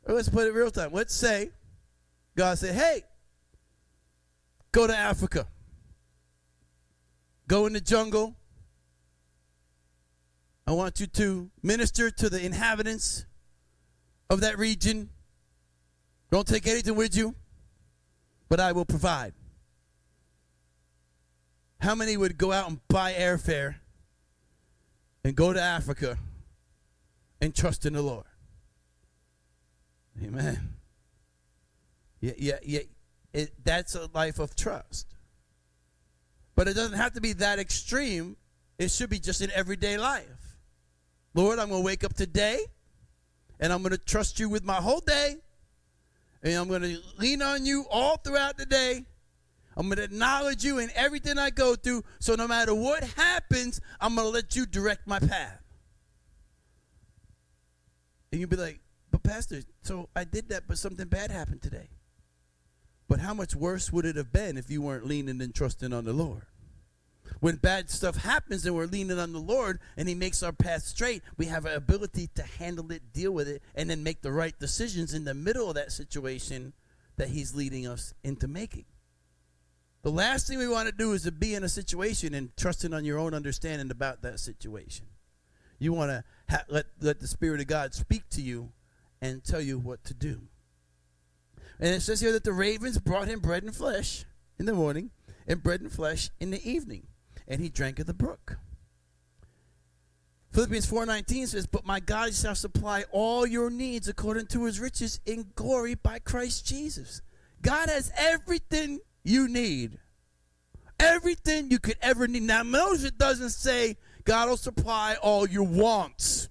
Or 0.05 0.15
let's 0.15 0.29
put 0.29 0.47
it 0.47 0.53
real 0.53 0.71
time. 0.71 0.91
Let's 0.93 1.13
say 1.13 1.51
God 2.35 2.57
said, 2.57 2.75
hey, 2.75 3.03
go 4.71 4.87
to 4.87 4.95
Africa. 4.95 5.47
Go 7.47 7.65
in 7.65 7.73
the 7.73 7.81
jungle. 7.81 8.35
I 10.65 10.71
want 10.71 10.99
you 10.99 11.07
to 11.07 11.49
minister 11.63 12.11
to 12.11 12.29
the 12.29 12.45
inhabitants 12.45 13.25
of 14.29 14.41
that 14.41 14.57
region. 14.57 15.09
Don't 16.29 16.47
take 16.47 16.67
anything 16.67 16.95
with 16.95 17.15
you, 17.15 17.35
but 18.49 18.59
I 18.59 18.73
will 18.73 18.85
provide. 18.85 19.33
How 21.79 21.95
many 21.95 22.17
would 22.17 22.37
go 22.37 22.51
out 22.51 22.67
and 22.69 22.85
buy 22.89 23.13
airfare 23.13 23.75
and 25.27 25.35
go 25.35 25.51
to 25.51 25.61
Africa 25.61 26.17
and 27.41 27.53
trust 27.53 27.85
in 27.85 27.91
the 27.91 28.01
Lord? 28.01 28.23
Amen. 30.23 30.75
Yeah, 32.21 32.31
yeah, 32.37 32.59
yeah. 32.63 32.79
It, 33.33 33.51
that's 33.61 33.93
a 33.93 34.09
life 34.13 34.39
of 34.39 34.55
trust. 34.55 35.05
But 36.55 36.69
it 36.69 36.75
doesn't 36.75 36.97
have 36.97 37.13
to 37.15 37.21
be 37.21 37.33
that 37.33 37.59
extreme. 37.59 38.37
It 38.79 38.89
should 38.89 39.09
be 39.09 39.19
just 39.19 39.41
in 39.41 39.51
everyday 39.51 39.97
life. 39.97 40.55
Lord, 41.33 41.59
I'm 41.59 41.67
going 41.67 41.81
to 41.81 41.85
wake 41.85 42.05
up 42.05 42.13
today 42.13 42.59
and 43.59 43.73
I'm 43.73 43.81
going 43.81 43.91
to 43.91 43.97
trust 43.97 44.39
you 44.39 44.47
with 44.47 44.63
my 44.63 44.75
whole 44.75 45.01
day. 45.01 45.35
And 46.41 46.53
I'm 46.53 46.69
going 46.69 46.83
to 46.83 46.99
lean 47.17 47.41
on 47.41 47.65
you 47.65 47.85
all 47.91 48.15
throughout 48.15 48.57
the 48.57 48.65
day. 48.65 49.03
I'm 49.77 49.85
going 49.85 49.97
to 49.97 50.03
acknowledge 50.03 50.65
you 50.65 50.79
in 50.79 50.89
everything 50.95 51.37
I 51.37 51.51
go 51.51 51.75
through. 51.75 52.03
So 52.19 52.33
no 52.33 52.47
matter 52.47 52.73
what 52.73 53.03
happens, 53.03 53.79
I'm 54.01 54.15
going 54.15 54.25
to 54.25 54.31
let 54.31 54.55
you 54.55 54.65
direct 54.65 55.05
my 55.05 55.19
path. 55.19 55.61
And 58.31 58.41
you'll 58.41 58.49
be 58.49 58.55
like, 58.55 58.79
but 59.11 59.21
Pastor, 59.21 59.61
so 59.83 60.09
I 60.15 60.23
did 60.23 60.49
that, 60.49 60.63
but 60.67 60.79
something 60.79 61.07
bad 61.07 61.29
happened 61.29 61.61
today. 61.61 61.89
But 63.07 63.19
how 63.19 63.35
much 63.35 63.55
worse 63.55 63.93
would 63.93 64.05
it 64.05 64.15
have 64.15 64.33
been 64.33 64.57
if 64.57 64.71
you 64.71 64.81
weren't 64.81 65.05
leaning 65.05 65.39
and 65.41 65.53
trusting 65.53 65.93
on 65.93 66.05
the 66.05 66.11
Lord? 66.11 66.47
When 67.39 67.57
bad 67.57 67.91
stuff 67.91 68.17
happens 68.17 68.65
and 68.65 68.75
we're 68.75 68.87
leaning 68.87 69.19
on 69.19 69.31
the 69.31 69.39
Lord 69.39 69.79
and 69.95 70.09
He 70.09 70.15
makes 70.15 70.41
our 70.41 70.51
path 70.51 70.83
straight, 70.83 71.21
we 71.37 71.45
have 71.45 71.65
an 71.65 71.75
ability 71.75 72.29
to 72.33 72.41
handle 72.41 72.91
it, 72.91 73.13
deal 73.13 73.31
with 73.31 73.47
it, 73.47 73.61
and 73.75 73.91
then 73.91 74.01
make 74.01 74.23
the 74.23 74.31
right 74.31 74.57
decisions 74.59 75.13
in 75.13 75.23
the 75.23 75.35
middle 75.35 75.69
of 75.69 75.75
that 75.75 75.91
situation 75.91 76.73
that 77.17 77.29
He's 77.29 77.53
leading 77.53 77.85
us 77.85 78.15
into 78.23 78.47
making. 78.47 78.85
The 80.03 80.11
last 80.11 80.47
thing 80.47 80.57
we 80.57 80.67
want 80.67 80.87
to 80.87 80.95
do 80.95 81.13
is 81.13 81.23
to 81.23 81.31
be 81.31 81.55
in 81.55 81.63
a 81.63 81.69
situation 81.69 82.33
and 82.33 82.55
trusting 82.55 82.93
on 82.93 83.03
your 83.03 83.19
own 83.19 83.33
understanding 83.33 83.91
about 83.91 84.21
that 84.21 84.39
situation. 84.39 85.05
You 85.79 85.93
want 85.93 86.11
to 86.11 86.23
ha- 86.49 86.63
let, 86.69 86.85
let 87.01 87.19
the 87.19 87.27
Spirit 87.27 87.61
of 87.61 87.67
God 87.67 87.93
speak 87.93 88.29
to 88.31 88.41
you 88.41 88.71
and 89.21 89.43
tell 89.43 89.61
you 89.61 89.77
what 89.79 90.03
to 90.05 90.13
do. 90.13 90.41
And 91.79 91.93
it 91.93 92.01
says 92.01 92.21
here 92.21 92.31
that 92.31 92.43
the 92.43 92.53
ravens 92.53 92.97
brought 92.97 93.27
him 93.27 93.39
bread 93.39 93.63
and 93.63 93.75
flesh 93.75 94.25
in 94.59 94.65
the 94.65 94.73
morning 94.73 95.11
and 95.47 95.61
bread 95.61 95.81
and 95.81 95.91
flesh 95.91 96.29
in 96.39 96.51
the 96.51 96.69
evening, 96.69 97.07
and 97.47 97.61
he 97.61 97.69
drank 97.69 97.99
of 97.99 98.07
the 98.07 98.13
brook. 98.13 98.57
Philippians 100.51 100.87
4:19 100.87 101.47
says, 101.47 101.67
"But 101.67 101.85
my 101.85 101.99
God 101.99 102.33
shall 102.33 102.55
supply 102.55 103.03
all 103.11 103.45
your 103.45 103.69
needs 103.69 104.07
according 104.07 104.47
to 104.47 104.65
his 104.65 104.79
riches 104.79 105.19
in 105.25 105.51
glory 105.55 105.93
by 105.93 106.19
Christ 106.19 106.65
Jesus." 106.65 107.21
God 107.61 107.89
has 107.89 108.11
everything 108.15 108.99
you 109.27 109.47
need. 109.47 109.99
Everything 110.99 111.69
you 111.69 111.79
could 111.79 111.97
ever 112.01 112.27
need. 112.27 112.43
Now, 112.43 112.63
notice 112.63 113.03
it 113.03 113.17
doesn't 113.17 113.51
say 113.51 113.97
God 114.23 114.49
will 114.49 114.57
supply 114.57 115.15
all 115.21 115.47
your 115.47 115.63
wants. 115.63 116.49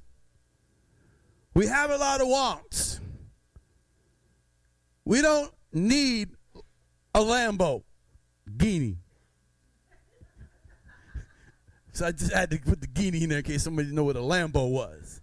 We 1.55 1.67
have 1.67 1.91
a 1.91 1.97
lot 1.97 2.21
of 2.21 2.29
wants. 2.29 3.01
We 5.05 5.23
don't 5.23 5.51
need 5.73 6.31
a 7.15 7.21
Lambo 7.21 7.83
guinea. 8.57 8.99
So 11.93 12.07
I 12.07 12.12
just 12.12 12.33
had 12.33 12.51
to 12.51 12.59
put 12.59 12.81
the 12.83 12.87
guinea 12.87 13.23
in 13.23 13.31
there 13.31 13.39
in 13.39 13.45
case 13.45 13.62
somebody 13.62 13.87
didn't 13.87 13.97
know 13.97 14.05
what 14.05 14.17
a 14.17 14.21
Lambo 14.21 14.71
was. 14.71 15.23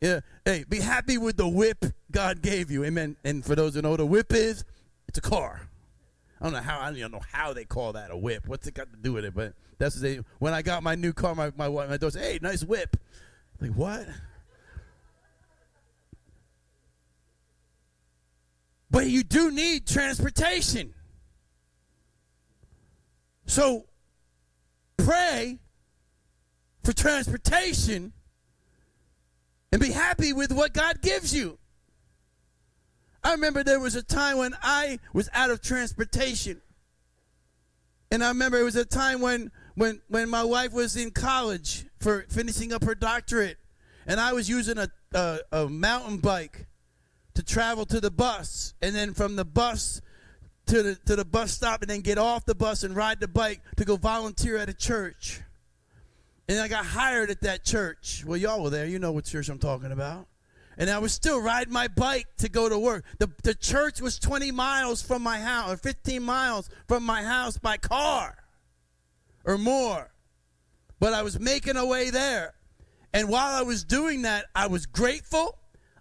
Yeah. 0.00 0.20
Hey, 0.44 0.64
be 0.68 0.78
happy 0.78 1.18
with 1.18 1.36
the 1.36 1.48
whip 1.48 1.84
God 2.10 2.40
gave 2.40 2.70
you. 2.70 2.84
Amen. 2.84 3.16
And 3.24 3.44
for 3.44 3.54
those 3.54 3.74
who 3.74 3.82
know 3.82 3.90
what 3.90 4.00
a 4.00 4.06
whip 4.06 4.32
is, 4.32 4.64
it's 5.10 5.18
a 5.18 5.28
car. 5.28 5.68
I 6.40 6.44
don't 6.44 6.52
know 6.52 6.60
how 6.60 6.78
I 6.78 6.92
don't 6.92 7.10
know 7.10 7.20
how 7.32 7.52
they 7.52 7.64
call 7.64 7.94
that 7.94 8.12
a 8.12 8.16
whip. 8.16 8.46
What's 8.46 8.68
it 8.68 8.74
got 8.74 8.92
to 8.92 8.96
do 8.96 9.12
with 9.12 9.24
it? 9.24 9.34
But 9.34 9.54
that's 9.76 9.96
what 9.96 10.02
they 10.02 10.20
when 10.38 10.54
I 10.54 10.62
got 10.62 10.84
my 10.84 10.94
new 10.94 11.12
car, 11.12 11.34
my 11.34 11.50
my 11.56 11.66
wife, 11.66 11.90
my 11.90 11.96
daughter 11.96 12.12
said, 12.12 12.22
Hey, 12.22 12.38
nice 12.40 12.62
whip. 12.62 12.96
Like 13.60 13.72
what? 13.72 14.06
But 18.88 19.08
you 19.08 19.24
do 19.24 19.50
need 19.50 19.88
transportation. 19.88 20.94
So 23.46 23.86
pray 24.96 25.58
for 26.84 26.92
transportation 26.92 28.12
and 29.72 29.80
be 29.80 29.90
happy 29.90 30.32
with 30.32 30.52
what 30.52 30.72
God 30.72 31.02
gives 31.02 31.34
you. 31.34 31.59
I 33.22 33.32
remember 33.32 33.62
there 33.62 33.80
was 33.80 33.96
a 33.96 34.02
time 34.02 34.38
when 34.38 34.54
I 34.62 34.98
was 35.12 35.28
out 35.32 35.50
of 35.50 35.60
transportation. 35.60 36.60
And 38.10 38.24
I 38.24 38.28
remember 38.28 38.58
it 38.58 38.64
was 38.64 38.76
a 38.76 38.84
time 38.84 39.20
when 39.20 39.52
when 39.74 40.00
when 40.08 40.28
my 40.28 40.42
wife 40.42 40.72
was 40.72 40.96
in 40.96 41.10
college 41.10 41.86
for 42.00 42.26
finishing 42.28 42.72
up 42.72 42.84
her 42.84 42.94
doctorate 42.94 43.58
and 44.06 44.18
I 44.18 44.32
was 44.32 44.48
using 44.48 44.78
a 44.78 44.88
a, 45.14 45.38
a 45.52 45.68
mountain 45.68 46.18
bike 46.18 46.66
to 47.34 47.42
travel 47.42 47.86
to 47.86 48.00
the 48.00 48.10
bus 48.10 48.74
and 48.82 48.94
then 48.94 49.14
from 49.14 49.36
the 49.36 49.44
bus 49.44 50.00
to 50.66 50.82
the 50.82 50.94
to 51.06 51.16
the 51.16 51.24
bus 51.24 51.52
stop 51.52 51.82
and 51.82 51.90
then 51.90 52.00
get 52.00 52.18
off 52.18 52.44
the 52.46 52.54
bus 52.54 52.82
and 52.82 52.96
ride 52.96 53.20
the 53.20 53.28
bike 53.28 53.60
to 53.76 53.84
go 53.84 53.96
volunteer 53.96 54.56
at 54.56 54.68
a 54.68 54.74
church. 54.74 55.40
And 56.48 56.58
I 56.58 56.66
got 56.66 56.84
hired 56.84 57.30
at 57.30 57.42
that 57.42 57.64
church. 57.64 58.24
Well, 58.26 58.36
y'all 58.36 58.62
were 58.62 58.70
there. 58.70 58.86
You 58.86 58.98
know 58.98 59.12
what 59.12 59.24
church 59.24 59.48
I'm 59.48 59.60
talking 59.60 59.92
about. 59.92 60.26
And 60.80 60.90
I 60.90 60.98
was 60.98 61.12
still 61.12 61.40
riding 61.40 61.72
my 61.72 61.86
bike 61.86 62.26
to 62.38 62.48
go 62.48 62.68
to 62.68 62.76
work. 62.76 63.04
The, 63.20 63.30
the 63.44 63.54
church 63.54 64.00
was 64.00 64.18
20 64.18 64.50
miles 64.50 65.00
from 65.00 65.22
my 65.22 65.38
house, 65.38 65.70
or 65.70 65.76
15 65.76 66.20
miles 66.22 66.68
from 66.88 67.04
my 67.04 67.22
house 67.22 67.56
by 67.56 67.76
car 67.76 68.36
or 69.44 69.56
more. 69.56 70.10
But 70.98 71.12
I 71.12 71.22
was 71.22 71.38
making 71.38 71.76
a 71.76 71.86
way 71.86 72.10
there. 72.10 72.54
And 73.12 73.28
while 73.28 73.54
I 73.54 73.62
was 73.62 73.84
doing 73.84 74.22
that, 74.22 74.46
I 74.54 74.66
was 74.66 74.86
grateful 74.86 75.60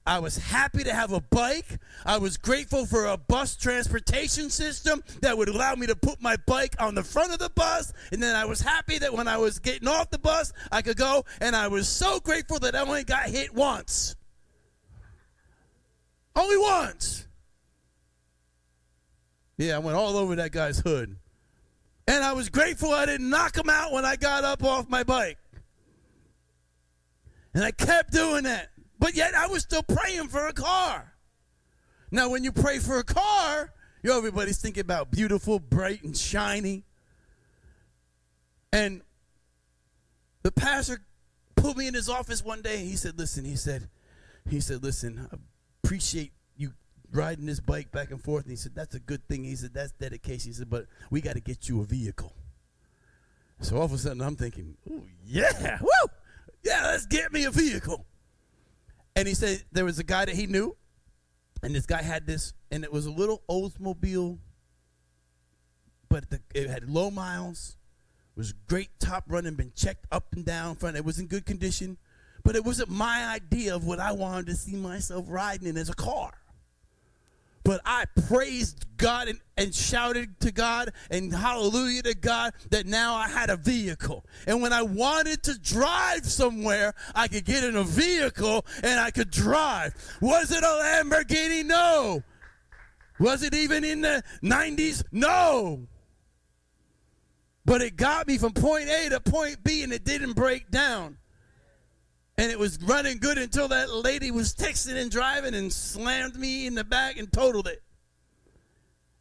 I 0.09 0.17
was 0.17 0.37
happy 0.37 0.83
to 0.85 0.91
have 0.91 1.11
a 1.11 1.21
bike. 1.21 1.77
I 2.03 2.17
was 2.17 2.35
grateful 2.35 2.87
for 2.87 3.05
a 3.05 3.15
bus 3.15 3.55
transportation 3.55 4.49
system 4.49 5.03
that 5.21 5.37
would 5.37 5.49
allow 5.49 5.75
me 5.75 5.85
to 5.85 5.95
put 5.95 6.19
my 6.19 6.35
bike 6.47 6.75
on 6.79 6.95
the 6.95 7.03
front 7.03 7.31
of 7.31 7.37
the 7.37 7.51
bus. 7.51 7.93
And 8.11 8.21
then 8.21 8.35
I 8.35 8.45
was 8.45 8.59
happy 8.59 8.97
that 8.97 9.13
when 9.13 9.27
I 9.27 9.37
was 9.37 9.59
getting 9.59 9.87
off 9.87 10.09
the 10.09 10.17
bus, 10.17 10.51
I 10.71 10.81
could 10.81 10.97
go. 10.97 11.25
And 11.41 11.55
I 11.55 11.67
was 11.67 11.87
so 11.87 12.19
grateful 12.19 12.57
that 12.57 12.75
I 12.75 12.79
only 12.79 13.03
got 13.03 13.29
hit 13.29 13.53
once. 13.53 14.15
Only 16.39 16.57
once. 16.57 17.27
Yeah, 19.57 19.75
I 19.75 19.79
went 19.79 19.97
all 19.97 20.15
over 20.15 20.37
that 20.37 20.53
guy's 20.53 20.79
hood. 20.79 21.17
And 22.07 22.23
I 22.23 22.31
was 22.31 22.47
grateful 22.47 22.91
I 22.91 23.05
didn't 23.05 23.29
knock 23.29 23.57
him 23.57 23.69
out 23.69 23.91
when 23.91 24.05
I 24.05 24.15
got 24.15 24.45
up 24.45 24.63
off 24.63 24.87
my 24.87 25.03
bike. 25.03 25.37
And 27.53 27.61
I 27.61 27.71
kept 27.71 28.13
doing 28.13 28.45
that. 28.45 28.69
But 28.97 29.15
yet 29.15 29.35
I 29.35 29.47
was 29.47 29.63
still 29.63 29.83
praying 29.83 30.29
for 30.29 30.47
a 30.47 30.53
car. 30.53 31.13
Now, 32.09 32.29
when 32.29 32.45
you 32.45 32.53
pray 32.53 32.79
for 32.79 32.99
a 32.99 33.03
car, 33.03 33.73
you 34.01 34.09
know, 34.09 34.17
everybody's 34.17 34.61
thinking 34.61 34.81
about 34.81 35.11
beautiful, 35.11 35.59
bright, 35.59 36.03
and 36.03 36.15
shiny. 36.15 36.85
And 38.71 39.01
the 40.43 40.53
pastor 40.53 41.01
pulled 41.57 41.75
me 41.75 41.87
in 41.87 41.93
his 41.93 42.07
office 42.07 42.43
one 42.43 42.61
day. 42.61 42.77
He 42.77 42.95
said, 42.95 43.17
"Listen," 43.17 43.43
he 43.43 43.55
said, 43.55 43.89
"He 44.49 44.61
said, 44.61 44.83
listen, 44.83 45.27
appreciate 45.83 46.31
you 46.55 46.73
riding 47.11 47.45
this 47.45 47.59
bike 47.59 47.91
back 47.91 48.11
and 48.11 48.21
forth." 48.21 48.43
And 48.43 48.51
he 48.51 48.57
said, 48.57 48.73
"That's 48.75 48.95
a 48.95 48.99
good 48.99 49.27
thing." 49.27 49.43
He 49.43 49.55
said, 49.55 49.73
"That's 49.73 49.91
dedication." 49.91 50.49
He 50.49 50.53
said, 50.53 50.69
"But 50.69 50.87
we 51.09 51.21
got 51.21 51.33
to 51.33 51.41
get 51.41 51.69
you 51.69 51.81
a 51.81 51.85
vehicle." 51.85 52.35
So 53.61 53.77
all 53.77 53.83
of 53.83 53.93
a 53.93 53.97
sudden, 53.97 54.21
I'm 54.21 54.35
thinking, 54.35 54.77
"Oh 54.89 55.03
yeah, 55.25 55.79
woo, 55.81 56.09
yeah, 56.63 56.87
let's 56.87 57.05
get 57.05 57.31
me 57.33 57.45
a 57.45 57.51
vehicle." 57.51 58.05
And 59.15 59.27
he 59.27 59.33
said 59.33 59.63
there 59.71 59.85
was 59.85 59.99
a 59.99 60.03
guy 60.03 60.25
that 60.25 60.35
he 60.35 60.47
knew, 60.47 60.77
and 61.61 61.75
this 61.75 61.85
guy 61.85 62.01
had 62.01 62.25
this, 62.25 62.53
and 62.71 62.83
it 62.83 62.91
was 62.91 63.05
a 63.05 63.11
little 63.11 63.43
Oldsmobile, 63.49 64.39
but 66.07 66.29
the, 66.29 66.39
it 66.53 66.69
had 66.69 66.89
low 66.89 67.11
miles, 67.11 67.75
was 68.35 68.53
great 68.53 68.89
top 68.99 69.25
running, 69.27 69.55
been 69.55 69.73
checked 69.75 70.05
up 70.11 70.31
and 70.31 70.45
down 70.45 70.75
front. 70.75 70.95
It 70.95 71.03
was 71.03 71.19
in 71.19 71.27
good 71.27 71.45
condition, 71.45 71.97
but 72.49 72.55
it 72.55 72.65
wasn't 72.65 72.89
my 72.89 73.27
idea 73.27 73.75
of 73.75 73.85
what 73.85 73.99
I 73.99 74.11
wanted 74.11 74.47
to 74.47 74.55
see 74.55 74.75
myself 74.75 75.23
riding 75.27 75.67
in 75.67 75.77
as 75.77 75.87
a 75.87 75.93
car. 75.93 76.33
But 77.63 77.79
I 77.85 78.05
praised 78.27 78.85
God 78.97 79.27
and, 79.27 79.39
and 79.55 79.71
shouted 79.71 80.39
to 80.39 80.51
God 80.51 80.91
and 81.11 81.31
hallelujah 81.31 82.01
to 82.01 82.15
God 82.15 82.53
that 82.71 82.87
now 82.87 83.13
I 83.13 83.27
had 83.27 83.51
a 83.51 83.55
vehicle. 83.55 84.25
And 84.47 84.63
when 84.63 84.73
I 84.73 84.81
wanted 84.81 85.43
to 85.43 85.59
drive 85.59 86.25
somewhere, 86.25 86.95
I 87.13 87.27
could 87.27 87.45
get 87.45 87.63
in 87.63 87.75
a 87.75 87.83
vehicle 87.83 88.65
and 88.81 88.99
I 88.99 89.11
could 89.11 89.29
drive. 89.29 89.93
Was 90.19 90.51
it 90.51 90.63
a 90.63 90.65
Lamborghini? 90.65 91.63
No. 91.63 92.23
Was 93.19 93.43
it 93.43 93.53
even 93.53 93.83
in 93.83 94.01
the 94.01 94.23
90s? 94.41 95.03
No. 95.11 95.85
But 97.63 97.83
it 97.83 97.95
got 97.95 98.27
me 98.27 98.39
from 98.39 98.53
point 98.53 98.89
A 98.89 99.09
to 99.09 99.19
point 99.19 99.63
B 99.63 99.83
and 99.83 99.93
it 99.93 100.03
didn't 100.03 100.33
break 100.33 100.71
down 100.71 101.19
and 102.39 102.49
it 102.49 102.57
was 102.57 102.81
running 102.83 103.17
good 103.17 103.37
until 103.37 103.67
that 103.67 103.93
lady 103.93 104.31
was 104.31 104.55
texting 104.55 104.95
and 104.95 105.11
driving 105.11 105.53
and 105.53 105.73
slammed 105.73 106.37
me 106.37 106.65
in 106.67 106.73
the 106.73 106.85
back 106.85 107.17
and 107.17 107.29
totaled 107.33 107.67
it. 107.67 107.83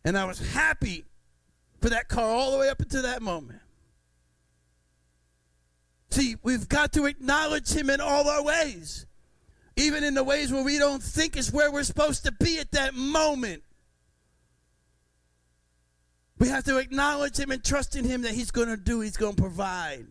And 0.04 0.16
I 0.16 0.24
was 0.24 0.38
happy 0.52 1.04
for 1.80 1.88
that 1.90 2.06
car 2.06 2.30
all 2.30 2.52
the 2.52 2.58
way 2.58 2.68
up 2.68 2.78
until 2.78 3.02
that 3.02 3.20
moment. 3.20 3.58
See, 6.10 6.36
we've 6.44 6.68
got 6.68 6.92
to 6.92 7.06
acknowledge 7.06 7.72
him 7.72 7.90
in 7.90 8.00
all 8.00 8.28
our 8.28 8.44
ways, 8.44 9.04
even 9.74 10.04
in 10.04 10.14
the 10.14 10.22
ways 10.22 10.52
where 10.52 10.62
we 10.62 10.78
don't 10.78 11.02
think 11.02 11.36
is 11.36 11.52
where 11.52 11.72
we're 11.72 11.82
supposed 11.82 12.24
to 12.24 12.30
be 12.30 12.60
at 12.60 12.70
that 12.70 12.94
moment. 12.94 13.64
We 16.38 16.50
have 16.50 16.62
to 16.66 16.78
acknowledge 16.78 17.36
him 17.36 17.50
and 17.50 17.64
trust 17.64 17.96
in 17.96 18.04
him 18.04 18.22
that 18.22 18.34
he's 18.34 18.52
going 18.52 18.68
to 18.68 18.76
do, 18.76 19.00
he's 19.00 19.16
going 19.16 19.34
to 19.34 19.42
provide. 19.42 20.06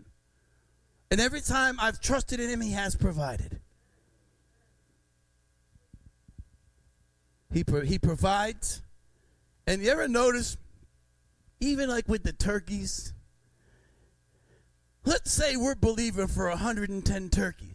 And 1.10 1.22
every 1.22 1.42
time 1.42 1.78
I've 1.80 2.02
trusted 2.02 2.40
in 2.40 2.50
him, 2.50 2.62
he 2.62 2.72
has 2.72 2.96
provided. 2.96 3.62
He, 7.54 7.64
pro- 7.64 7.82
he 7.82 7.98
provides 7.98 8.82
And 9.66 9.82
you 9.82 9.90
ever 9.90 10.08
notice, 10.08 10.58
even 11.60 11.90
like 11.90 12.08
with 12.08 12.24
the 12.24 12.34
turkeys, 12.34 13.14
let's 15.06 15.32
say 15.32 15.56
we're 15.56 15.76
believing 15.76 16.28
for 16.28 16.50
110 16.50 17.30
turkeys. 17.30 17.74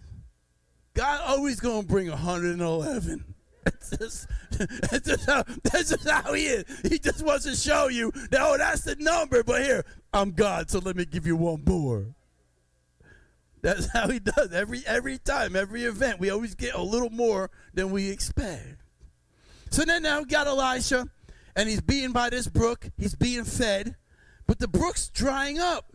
God 0.95 1.23
always 1.27 1.59
gonna 1.59 1.83
bring 1.83 2.09
111. 2.09 3.35
That's 3.65 3.97
just, 3.97 4.27
that's, 4.91 5.07
just 5.07 5.25
how, 5.25 5.45
that's 5.63 5.91
just 5.91 6.09
how 6.09 6.33
he 6.33 6.47
is. 6.47 6.65
He 6.83 6.99
just 6.99 7.25
wants 7.25 7.45
to 7.45 7.55
show 7.55 7.87
you 7.87 8.11
that, 8.31 8.41
oh, 8.41 8.59
that's 8.59 8.83
the 8.83 8.97
number, 8.97 9.45
but 9.45 9.63
here, 9.63 9.85
I'm 10.13 10.33
God, 10.33 10.69
so 10.69 10.81
let 10.81 10.97
me 10.97 11.05
give 11.05 11.29
you 11.29 11.37
one 11.37 11.63
more. 11.65 12.07
That's 13.63 13.87
how 13.93 14.09
he 14.09 14.19
does 14.19 14.53
every 14.53 14.83
every 14.87 15.19
time, 15.19 15.55
every 15.55 15.85
event. 15.85 16.19
We 16.19 16.31
always 16.31 16.55
get 16.55 16.75
a 16.75 16.83
little 16.83 17.11
more 17.11 17.51
than 17.73 17.91
we 17.91 18.11
expect. 18.11 18.77
So 19.71 19.85
then 19.85 20.03
now 20.03 20.21
we 20.21 20.27
got 20.27 20.47
Elisha, 20.47 21.09
and 21.57 21.69
he's 21.69 21.81
being 21.81 22.13
by 22.13 22.31
this 22.31 22.49
brook. 22.49 22.91
He's 22.99 23.15
being 23.15 23.45
fed, 23.45 23.97
but 24.47 24.59
the 24.59 24.69
brook's 24.69 25.09
drying 25.09 25.59
up. 25.59 25.93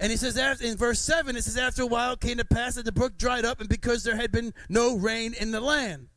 And 0.00 0.10
he 0.10 0.16
says 0.16 0.36
after, 0.36 0.64
in 0.64 0.76
verse 0.76 1.00
7, 1.00 1.36
it 1.36 1.42
says, 1.42 1.56
After 1.56 1.82
a 1.82 1.86
while 1.86 2.16
came 2.16 2.36
to 2.38 2.44
pass 2.44 2.74
that 2.74 2.84
the 2.84 2.92
brook 2.92 3.16
dried 3.16 3.44
up, 3.44 3.60
and 3.60 3.68
because 3.68 4.04
there 4.04 4.16
had 4.16 4.30
been 4.30 4.54
no 4.68 4.96
rain 4.96 5.34
in 5.34 5.50
the 5.50 5.60
land. 5.60 6.08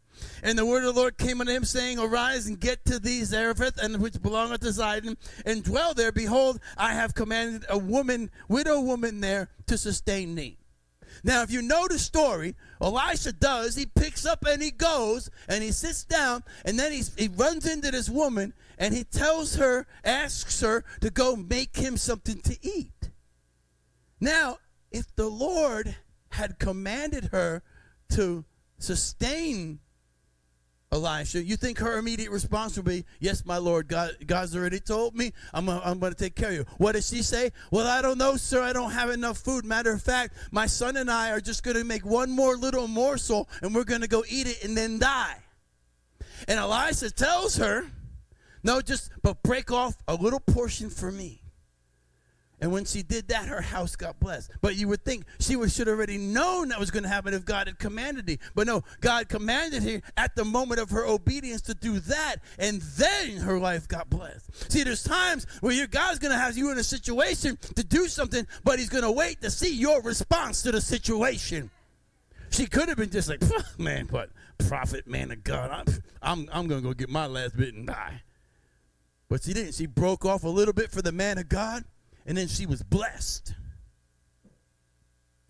And 0.43 0.57
the 0.57 0.65
word 0.65 0.83
of 0.83 0.95
the 0.95 0.99
Lord 0.99 1.17
came 1.17 1.39
unto 1.39 1.53
him, 1.53 1.65
saying, 1.65 1.99
Arise 1.99 2.47
and 2.47 2.59
get 2.59 2.83
to 2.85 2.99
thee 2.99 3.23
Zarephath, 3.23 3.77
and 3.77 4.01
which 4.01 4.21
belongeth 4.21 4.61
to 4.61 4.67
Zidon, 4.67 5.17
and 5.45 5.63
dwell 5.63 5.93
there. 5.93 6.11
Behold, 6.11 6.59
I 6.77 6.93
have 6.93 7.13
commanded 7.13 7.65
a 7.69 7.77
woman, 7.77 8.31
widow 8.47 8.81
woman 8.81 9.21
there, 9.21 9.49
to 9.67 9.77
sustain 9.77 10.35
thee. 10.35 10.57
Now, 11.23 11.43
if 11.43 11.51
you 11.51 11.61
know 11.61 11.87
the 11.87 11.99
story, 11.99 12.55
Elisha 12.81 13.33
does. 13.33 13.75
He 13.75 13.85
picks 13.85 14.25
up 14.25 14.45
and 14.45 14.61
he 14.61 14.71
goes 14.71 15.29
and 15.47 15.63
he 15.63 15.71
sits 15.71 16.03
down 16.03 16.43
and 16.65 16.79
then 16.79 16.91
he, 16.91 17.03
he 17.17 17.27
runs 17.27 17.67
into 17.67 17.91
this 17.91 18.09
woman 18.09 18.53
and 18.77 18.93
he 18.93 19.03
tells 19.03 19.55
her, 19.55 19.85
asks 20.03 20.61
her 20.61 20.83
to 21.01 21.09
go 21.09 21.35
make 21.35 21.75
him 21.75 21.97
something 21.97 22.41
to 22.41 22.57
eat. 22.61 23.11
Now, 24.19 24.57
if 24.91 25.15
the 25.15 25.27
Lord 25.27 25.95
had 26.29 26.59
commanded 26.59 27.25
her 27.25 27.61
to 28.13 28.45
sustain 28.79 29.79
Elisha, 30.93 31.41
you 31.41 31.55
think 31.55 31.79
her 31.79 31.97
immediate 31.97 32.31
response 32.31 32.75
would 32.75 32.85
be, 32.85 33.05
Yes, 33.21 33.45
my 33.45 33.57
Lord, 33.57 33.87
God, 33.87 34.11
God's 34.25 34.55
already 34.55 34.81
told 34.81 35.15
me 35.15 35.31
I'm, 35.53 35.69
I'm 35.69 35.99
going 35.99 36.11
to 36.11 36.19
take 36.19 36.35
care 36.35 36.49
of 36.49 36.55
you. 36.55 36.65
What 36.77 36.93
does 36.93 37.07
she 37.07 37.23
say? 37.23 37.51
Well, 37.71 37.87
I 37.87 38.01
don't 38.01 38.17
know, 38.17 38.35
sir. 38.35 38.61
I 38.61 38.73
don't 38.73 38.91
have 38.91 39.09
enough 39.09 39.37
food. 39.37 39.63
Matter 39.63 39.93
of 39.93 40.01
fact, 40.01 40.35
my 40.51 40.65
son 40.65 40.97
and 40.97 41.09
I 41.09 41.31
are 41.31 41.39
just 41.39 41.63
going 41.63 41.77
to 41.77 41.85
make 41.85 42.05
one 42.05 42.29
more 42.29 42.57
little 42.57 42.89
morsel 42.89 43.47
and 43.61 43.73
we're 43.73 43.85
going 43.85 44.01
to 44.01 44.07
go 44.09 44.25
eat 44.27 44.47
it 44.47 44.65
and 44.65 44.75
then 44.75 44.99
die. 44.99 45.37
And 46.49 46.59
Elisha 46.59 47.09
tells 47.11 47.55
her, 47.55 47.85
No, 48.61 48.81
just, 48.81 49.11
but 49.23 49.41
break 49.43 49.71
off 49.71 49.95
a 50.09 50.15
little 50.15 50.41
portion 50.41 50.89
for 50.89 51.09
me. 51.09 51.40
And 52.61 52.71
when 52.71 52.85
she 52.85 53.01
did 53.01 53.27
that, 53.29 53.47
her 53.47 53.59
house 53.59 53.95
got 53.95 54.19
blessed. 54.19 54.51
But 54.61 54.75
you 54.75 54.87
would 54.87 55.03
think 55.03 55.25
she 55.39 55.55
would, 55.55 55.71
should 55.71 55.87
have 55.87 55.97
already 55.97 56.19
known 56.19 56.69
that 56.69 56.79
was 56.79 56.91
going 56.91 57.01
to 57.03 57.09
happen 57.09 57.33
if 57.33 57.43
God 57.43 57.65
had 57.65 57.79
commanded 57.79 58.29
her. 58.29 58.37
But 58.53 58.67
no, 58.67 58.83
God 58.99 59.27
commanded 59.29 59.81
her 59.81 60.01
at 60.15 60.35
the 60.35 60.45
moment 60.45 60.79
of 60.79 60.91
her 60.91 61.03
obedience 61.03 61.63
to 61.63 61.73
do 61.73 61.99
that, 62.01 62.35
and 62.59 62.79
then 62.79 63.37
her 63.37 63.57
life 63.57 63.87
got 63.87 64.11
blessed. 64.11 64.71
See, 64.71 64.83
there's 64.83 65.03
times 65.03 65.47
where 65.61 65.73
your 65.73 65.87
God's 65.87 66.19
going 66.19 66.33
to 66.33 66.37
have 66.37 66.55
you 66.55 66.71
in 66.71 66.77
a 66.77 66.83
situation 66.83 67.57
to 67.75 67.83
do 67.83 68.07
something, 68.07 68.45
but 68.63 68.77
He's 68.77 68.89
going 68.89 69.03
to 69.03 69.11
wait 69.11 69.41
to 69.41 69.49
see 69.49 69.75
your 69.75 69.99
response 70.03 70.61
to 70.61 70.71
the 70.71 70.81
situation. 70.81 71.71
She 72.51 72.67
could 72.67 72.89
have 72.89 72.97
been 72.97 73.09
just 73.09 73.27
like, 73.27 73.41
man, 73.79 74.07
but 74.11 74.29
prophet, 74.67 75.07
man 75.07 75.31
of 75.31 75.43
God, 75.43 75.71
I'm, 75.71 76.03
I'm, 76.21 76.49
I'm 76.51 76.67
going 76.67 76.81
to 76.81 76.87
go 76.87 76.93
get 76.93 77.09
my 77.09 77.25
last 77.25 77.57
bit 77.57 77.73
and 77.73 77.87
die. 77.87 78.21
But 79.29 79.43
she 79.43 79.53
didn't. 79.53 79.73
She 79.73 79.87
broke 79.87 80.25
off 80.25 80.43
a 80.43 80.49
little 80.49 80.73
bit 80.73 80.91
for 80.91 81.01
the 81.01 81.11
man 81.11 81.39
of 81.39 81.49
God 81.49 81.85
and 82.31 82.37
then 82.37 82.47
she 82.47 82.65
was 82.65 82.81
blessed. 82.81 83.55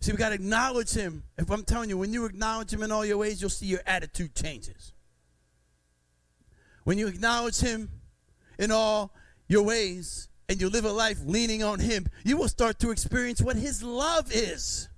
See, 0.00 0.10
we 0.10 0.18
got 0.18 0.30
to 0.30 0.34
acknowledge 0.34 0.92
him. 0.92 1.22
If 1.38 1.48
I'm 1.48 1.62
telling 1.62 1.88
you, 1.88 1.96
when 1.96 2.12
you 2.12 2.24
acknowledge 2.24 2.72
him 2.72 2.82
in 2.82 2.90
all 2.90 3.06
your 3.06 3.18
ways, 3.18 3.40
you'll 3.40 3.50
see 3.50 3.66
your 3.66 3.82
attitude 3.86 4.34
changes. 4.34 4.92
When 6.82 6.98
you 6.98 7.06
acknowledge 7.06 7.60
him 7.60 7.88
in 8.58 8.72
all 8.72 9.14
your 9.46 9.62
ways 9.62 10.26
and 10.48 10.60
you 10.60 10.68
live 10.68 10.84
a 10.84 10.90
life 10.90 11.18
leaning 11.24 11.62
on 11.62 11.78
him, 11.78 12.08
you 12.24 12.36
will 12.36 12.48
start 12.48 12.80
to 12.80 12.90
experience 12.90 13.40
what 13.40 13.54
his 13.54 13.84
love 13.84 14.32
is. 14.32 14.88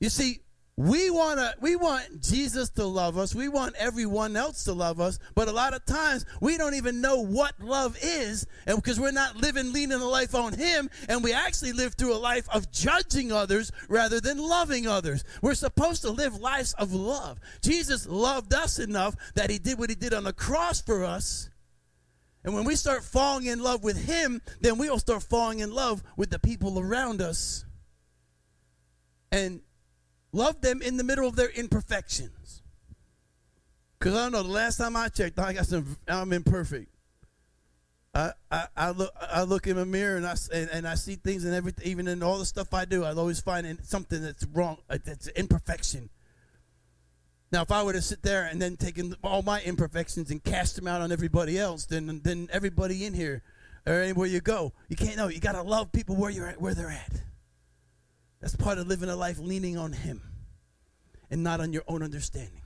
You 0.00 0.08
see, 0.08 0.40
we 0.78 1.10
want 1.10 1.38
to 1.38 1.54
we 1.60 1.76
want 1.76 2.22
Jesus 2.22 2.70
to 2.70 2.86
love 2.86 3.18
us. 3.18 3.34
We 3.34 3.48
want 3.48 3.76
everyone 3.76 4.36
else 4.36 4.64
to 4.64 4.72
love 4.72 5.00
us, 5.00 5.18
but 5.34 5.46
a 5.48 5.52
lot 5.52 5.74
of 5.74 5.84
times 5.84 6.24
we 6.40 6.56
don't 6.56 6.74
even 6.74 7.02
know 7.02 7.20
what 7.20 7.60
love 7.60 7.98
is 8.02 8.46
and 8.66 8.76
because 8.76 8.98
we're 8.98 9.12
not 9.12 9.36
living 9.36 9.74
leaning 9.74 10.00
a 10.00 10.08
life 10.08 10.34
on 10.34 10.54
him 10.54 10.88
and 11.10 11.22
we 11.22 11.34
actually 11.34 11.72
live 11.72 11.94
through 11.94 12.14
a 12.14 12.16
life 12.16 12.48
of 12.48 12.72
judging 12.72 13.30
others 13.32 13.70
rather 13.88 14.18
than 14.18 14.38
loving 14.38 14.86
others. 14.86 15.24
We're 15.42 15.54
supposed 15.54 16.02
to 16.02 16.10
live 16.10 16.40
lives 16.40 16.72
of 16.74 16.94
love. 16.94 17.38
Jesus 17.60 18.06
loved 18.06 18.54
us 18.54 18.78
enough 18.78 19.14
that 19.34 19.50
he 19.50 19.58
did 19.58 19.78
what 19.78 19.90
he 19.90 19.96
did 19.96 20.14
on 20.14 20.24
the 20.24 20.32
cross 20.32 20.80
for 20.80 21.04
us. 21.04 21.50
And 22.44 22.54
when 22.54 22.64
we 22.64 22.76
start 22.76 23.04
falling 23.04 23.44
in 23.44 23.62
love 23.62 23.84
with 23.84 24.06
him, 24.06 24.40
then 24.62 24.78
we 24.78 24.88
will 24.88 24.98
start 24.98 25.22
falling 25.22 25.58
in 25.58 25.72
love 25.72 26.02
with 26.16 26.30
the 26.30 26.38
people 26.38 26.78
around 26.78 27.20
us. 27.20 27.66
And 29.30 29.60
Love 30.32 30.60
them 30.60 30.80
in 30.80 30.96
the 30.96 31.04
middle 31.04 31.28
of 31.28 31.36
their 31.36 31.50
imperfections. 31.50 32.62
Because 33.98 34.14
I 34.14 34.22
don't 34.24 34.32
know, 34.32 34.42
the 34.42 34.48
last 34.48 34.78
time 34.78 34.96
I 34.96 35.08
checked, 35.08 35.38
I 35.38 35.52
got 35.52 35.66
some, 35.66 35.96
I'm 36.08 36.32
imperfect. 36.32 36.88
I, 38.14 38.32
I, 38.50 38.66
I 38.76 38.90
look 38.90 39.10
I 39.18 39.42
look 39.42 39.66
in 39.66 39.76
the 39.76 39.86
mirror 39.86 40.18
and 40.18 40.26
I 40.26 40.34
and, 40.52 40.68
and 40.70 40.86
I 40.86 40.96
see 40.96 41.14
things 41.14 41.44
and 41.44 41.54
everything 41.54 41.86
even 41.86 42.06
in 42.08 42.22
all 42.22 42.38
the 42.38 42.44
stuff 42.44 42.74
I 42.74 42.84
do 42.84 43.04
I 43.04 43.14
always 43.14 43.40
find 43.40 43.78
something 43.82 44.22
that's 44.22 44.44
wrong 44.52 44.76
uh, 44.90 44.98
that's 45.02 45.28
imperfection. 45.28 46.10
Now 47.52 47.62
if 47.62 47.72
I 47.72 47.82
were 47.82 47.94
to 47.94 48.02
sit 48.02 48.22
there 48.22 48.44
and 48.44 48.60
then 48.60 48.76
take 48.76 49.00
all 49.24 49.40
my 49.40 49.62
imperfections 49.62 50.30
and 50.30 50.44
cast 50.44 50.76
them 50.76 50.86
out 50.86 51.00
on 51.00 51.10
everybody 51.10 51.58
else, 51.58 51.86
then 51.86 52.20
then 52.22 52.48
everybody 52.52 53.06
in 53.06 53.14
here 53.14 53.42
or 53.86 53.94
anywhere 53.94 54.28
you 54.28 54.40
go, 54.40 54.72
you 54.88 54.96
can't 54.96 55.16
know. 55.16 55.28
You 55.28 55.40
got 55.40 55.52
to 55.52 55.62
love 55.62 55.90
people 55.92 56.14
where 56.16 56.30
you're 56.30 56.48
at, 56.48 56.60
where 56.60 56.74
they're 56.74 56.90
at. 56.90 57.22
That's 58.42 58.56
part 58.56 58.78
of 58.78 58.88
living 58.88 59.08
a 59.08 59.14
life 59.14 59.38
leaning 59.38 59.78
on 59.78 59.92
Him 59.92 60.20
and 61.30 61.44
not 61.44 61.60
on 61.60 61.72
your 61.72 61.84
own 61.86 62.02
understanding. 62.02 62.60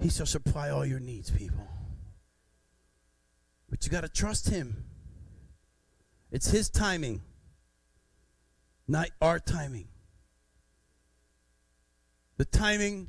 He 0.00 0.08
shall 0.08 0.24
supply 0.24 0.70
all 0.70 0.86
your 0.86 1.00
needs, 1.00 1.28
people. 1.28 1.66
But 3.68 3.84
you 3.84 3.90
got 3.90 4.02
to 4.02 4.08
trust 4.08 4.48
Him. 4.48 4.84
It's 6.30 6.52
His 6.52 6.70
timing, 6.70 7.22
not 8.86 9.08
our 9.20 9.40
timing. 9.40 9.88
The 12.36 12.44
timing 12.44 13.08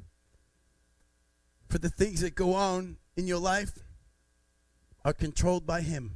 for 1.68 1.78
the 1.78 1.90
things 1.90 2.22
that 2.22 2.34
go 2.34 2.56
on 2.56 2.98
in 3.16 3.28
your 3.28 3.38
life 3.38 3.78
are 5.06 5.14
controlled 5.14 5.68
by 5.68 5.82
Him. 5.82 6.16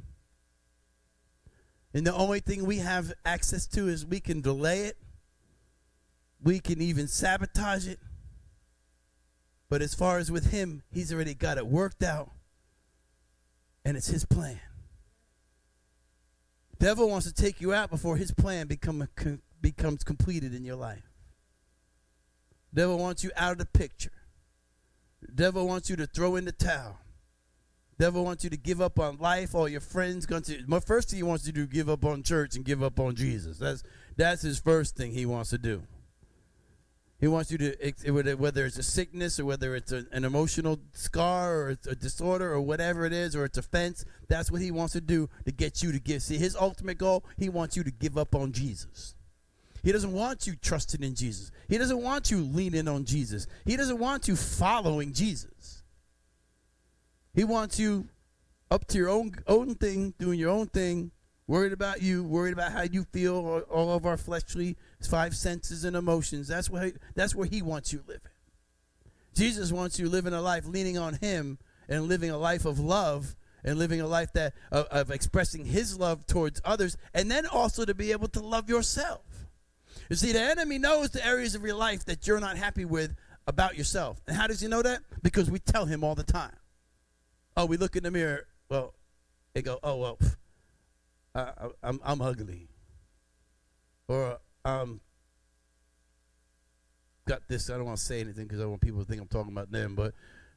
And 1.94 2.04
the 2.04 2.12
only 2.12 2.40
thing 2.40 2.66
we 2.66 2.78
have 2.78 3.12
access 3.24 3.68
to 3.68 3.88
is 3.88 4.04
we 4.04 4.18
can 4.18 4.40
delay 4.40 4.80
it, 4.80 4.96
we 6.42 6.58
can 6.58 6.82
even 6.82 7.06
sabotage 7.06 7.86
it. 7.86 8.00
But 9.70 9.80
as 9.80 9.94
far 9.94 10.18
as 10.18 10.30
with 10.30 10.50
him, 10.50 10.82
he's 10.90 11.12
already 11.12 11.34
got 11.34 11.56
it 11.56 11.66
worked 11.66 12.02
out, 12.02 12.30
and 13.84 13.96
it's 13.96 14.08
his 14.08 14.24
plan. 14.24 14.60
Devil 16.78 17.08
wants 17.08 17.26
to 17.26 17.32
take 17.32 17.60
you 17.60 17.72
out 17.72 17.90
before 17.90 18.16
his 18.16 18.32
plan 18.32 18.66
become 18.66 19.00
a, 19.00 19.08
becomes 19.60 20.02
completed 20.02 20.52
in 20.52 20.64
your 20.64 20.76
life. 20.76 21.10
Devil 22.74 22.98
wants 22.98 23.22
you 23.22 23.30
out 23.36 23.52
of 23.52 23.58
the 23.58 23.66
picture. 23.66 24.10
Devil 25.32 25.66
wants 25.66 25.88
you 25.88 25.96
to 25.96 26.06
throw 26.06 26.34
in 26.36 26.44
the 26.44 26.52
towel. 26.52 26.98
Devil 27.98 28.24
wants 28.24 28.42
you 28.42 28.50
to 28.50 28.56
give 28.56 28.80
up 28.80 28.98
on 28.98 29.18
life. 29.18 29.54
All 29.54 29.68
your 29.68 29.80
friends 29.80 30.26
going 30.26 30.42
to. 30.42 30.62
My 30.66 30.80
first 30.80 31.10
thing 31.10 31.18
he 31.18 31.22
wants 31.22 31.46
you 31.46 31.52
to 31.52 31.60
do 31.60 31.66
give 31.66 31.88
up 31.88 32.04
on 32.04 32.22
church 32.22 32.56
and 32.56 32.64
give 32.64 32.82
up 32.82 32.98
on 32.98 33.14
Jesus. 33.14 33.58
That's 33.58 33.82
that's 34.16 34.42
his 34.42 34.58
first 34.58 34.96
thing 34.96 35.12
he 35.12 35.26
wants 35.26 35.50
to 35.50 35.58
do. 35.58 35.82
He 37.20 37.28
wants 37.28 37.50
you 37.50 37.58
to 37.58 38.34
whether 38.36 38.66
it's 38.66 38.76
a 38.76 38.82
sickness 38.82 39.38
or 39.38 39.46
whether 39.46 39.74
it's 39.76 39.92
a, 39.92 40.04
an 40.12 40.24
emotional 40.24 40.80
scar 40.92 41.56
or 41.56 41.70
it's 41.70 41.86
a 41.86 41.94
disorder 41.94 42.52
or 42.52 42.60
whatever 42.60 43.06
it 43.06 43.12
is 43.12 43.34
or 43.34 43.44
it's 43.44 43.56
offense. 43.56 44.04
That's 44.28 44.50
what 44.50 44.60
he 44.60 44.70
wants 44.70 44.92
to 44.92 45.00
do 45.00 45.30
to 45.46 45.52
get 45.52 45.82
you 45.82 45.92
to 45.92 46.00
give. 46.00 46.22
See, 46.22 46.36
his 46.36 46.56
ultimate 46.56 46.98
goal. 46.98 47.24
He 47.38 47.48
wants 47.48 47.76
you 47.76 47.84
to 47.84 47.90
give 47.90 48.18
up 48.18 48.34
on 48.34 48.52
Jesus. 48.52 49.14
He 49.82 49.92
doesn't 49.92 50.12
want 50.12 50.46
you 50.46 50.56
trusting 50.56 51.02
in 51.02 51.14
Jesus. 51.14 51.50
He 51.68 51.78
doesn't 51.78 52.02
want 52.02 52.30
you 52.30 52.38
leaning 52.38 52.88
on 52.88 53.04
Jesus. 53.04 53.46
He 53.64 53.76
doesn't 53.76 53.98
want 53.98 54.28
you 54.28 54.34
following 54.34 55.12
Jesus. 55.12 55.73
He 57.34 57.44
wants 57.44 57.78
you 57.78 58.08
up 58.70 58.86
to 58.88 58.98
your 58.98 59.08
own 59.08 59.34
own 59.46 59.74
thing, 59.74 60.14
doing 60.18 60.38
your 60.38 60.50
own 60.50 60.66
thing, 60.66 61.10
worried 61.46 61.72
about 61.72 62.02
you, 62.02 62.22
worried 62.24 62.52
about 62.52 62.72
how 62.72 62.82
you 62.82 63.04
feel, 63.04 63.36
all, 63.36 63.60
all 63.60 63.96
of 63.96 64.06
our 64.06 64.16
fleshly 64.16 64.76
five 65.08 65.36
senses 65.36 65.84
and 65.84 65.96
emotions. 65.96 66.48
That's 66.48 66.70
where 66.70 66.86
he, 66.86 66.92
that's 67.14 67.34
where 67.34 67.46
he 67.46 67.62
wants 67.62 67.92
you 67.92 68.02
living. 68.06 68.22
Jesus 69.34 69.72
wants 69.72 69.98
you 69.98 70.08
living 70.08 70.32
a 70.32 70.40
life 70.40 70.66
leaning 70.66 70.96
on 70.96 71.14
Him 71.14 71.58
and 71.88 72.04
living 72.04 72.30
a 72.30 72.38
life 72.38 72.64
of 72.64 72.78
love 72.78 73.34
and 73.64 73.78
living 73.78 74.00
a 74.00 74.06
life 74.06 74.32
that 74.34 74.54
of, 74.70 74.86
of 74.86 75.10
expressing 75.10 75.64
His 75.64 75.98
love 75.98 76.26
towards 76.26 76.60
others, 76.64 76.96
and 77.12 77.30
then 77.30 77.46
also 77.46 77.84
to 77.84 77.94
be 77.94 78.12
able 78.12 78.28
to 78.28 78.40
love 78.40 78.68
yourself. 78.68 79.22
You 80.08 80.16
see, 80.16 80.32
the 80.32 80.40
enemy 80.40 80.78
knows 80.78 81.10
the 81.10 81.26
areas 81.26 81.54
of 81.54 81.62
your 81.62 81.74
life 81.74 82.04
that 82.04 82.26
you're 82.26 82.40
not 82.40 82.56
happy 82.56 82.84
with 82.84 83.16
about 83.46 83.76
yourself. 83.76 84.20
And 84.26 84.36
how 84.36 84.46
does 84.46 84.60
he 84.60 84.68
know 84.68 84.82
that? 84.82 85.00
Because 85.22 85.50
we 85.50 85.58
tell 85.58 85.86
him 85.86 86.04
all 86.04 86.14
the 86.14 86.22
time. 86.22 86.52
Oh, 87.56 87.66
we 87.66 87.76
look 87.76 87.96
in 87.96 88.02
the 88.02 88.10
mirror. 88.10 88.46
Well, 88.68 88.94
they 89.54 89.62
go, 89.62 89.78
oh, 89.82 89.96
well, 89.96 90.18
I, 91.34 91.52
I'm, 91.82 92.00
I'm 92.04 92.20
ugly. 92.20 92.68
Or 94.08 94.38
um, 94.64 95.00
got 97.26 97.42
this. 97.48 97.70
I 97.70 97.74
don't 97.76 97.86
want 97.86 97.98
to 97.98 98.04
say 98.04 98.20
anything 98.20 98.44
because 98.44 98.60
I 98.60 98.66
want 98.66 98.80
people 98.80 99.00
to 99.00 99.06
think 99.06 99.20
I'm 99.20 99.28
talking 99.28 99.52
about 99.52 99.70
them. 99.70 99.94
But 99.94 100.14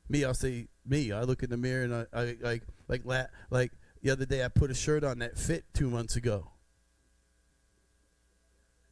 me, 0.09 0.23
I'll 0.25 0.33
say 0.33 0.67
me. 0.85 1.11
I 1.11 1.21
look 1.21 1.43
in 1.43 1.49
the 1.49 1.57
mirror 1.57 1.83
and 1.83 1.93
I, 1.95 2.05
I 2.13 2.37
like 2.41 2.63
like 2.87 3.01
la- 3.05 3.25
like 3.49 3.71
the 4.01 4.09
other 4.11 4.25
day 4.25 4.43
I 4.43 4.47
put 4.47 4.71
a 4.71 4.73
shirt 4.73 5.03
on 5.03 5.19
that 5.19 5.37
fit 5.37 5.65
two 5.73 5.89
months 5.89 6.15
ago. 6.15 6.51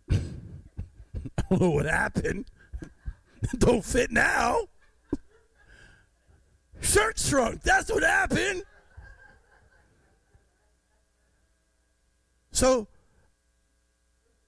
I 0.11 0.17
don't 1.49 1.61
know 1.61 1.71
what 1.71 1.85
happened. 1.85 2.45
don't 3.57 3.83
fit 3.83 4.11
now. 4.11 4.67
Shirt 6.81 7.19
shrunk. 7.19 7.61
That's 7.61 7.91
what 7.91 8.03
happened. 8.03 8.63
So 12.51 12.88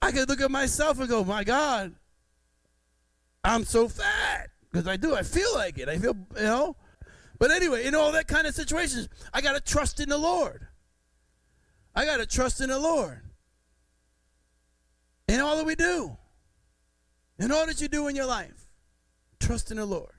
I 0.01 0.11
could 0.11 0.29
look 0.29 0.41
at 0.41 0.51
myself 0.51 0.99
and 0.99 1.09
go, 1.09 1.23
my 1.23 1.43
God, 1.43 1.93
I'm 3.43 3.65
so 3.65 3.87
fat. 3.87 4.49
Because 4.71 4.87
I 4.87 4.97
do. 4.97 5.15
I 5.15 5.23
feel 5.23 5.53
like 5.55 5.77
it. 5.77 5.89
I 5.89 5.97
feel, 5.97 6.15
you 6.35 6.43
know. 6.43 6.75
But 7.39 7.51
anyway, 7.51 7.85
in 7.85 7.95
all 7.95 8.11
that 8.11 8.27
kind 8.27 8.47
of 8.47 8.53
situations, 8.53 9.09
I 9.33 9.41
got 9.41 9.53
to 9.53 9.61
trust 9.61 9.99
in 9.99 10.09
the 10.09 10.17
Lord. 10.17 10.67
I 11.95 12.05
got 12.05 12.17
to 12.17 12.25
trust 12.25 12.61
in 12.61 12.69
the 12.69 12.79
Lord. 12.79 13.21
In 15.27 15.39
all 15.39 15.57
that 15.57 15.65
we 15.65 15.75
do. 15.75 16.15
In 17.39 17.51
all 17.51 17.65
that 17.65 17.81
you 17.81 17.87
do 17.87 18.07
in 18.07 18.15
your 18.15 18.25
life. 18.25 18.67
Trust 19.39 19.71
in 19.71 19.77
the 19.77 19.85
Lord. 19.85 20.16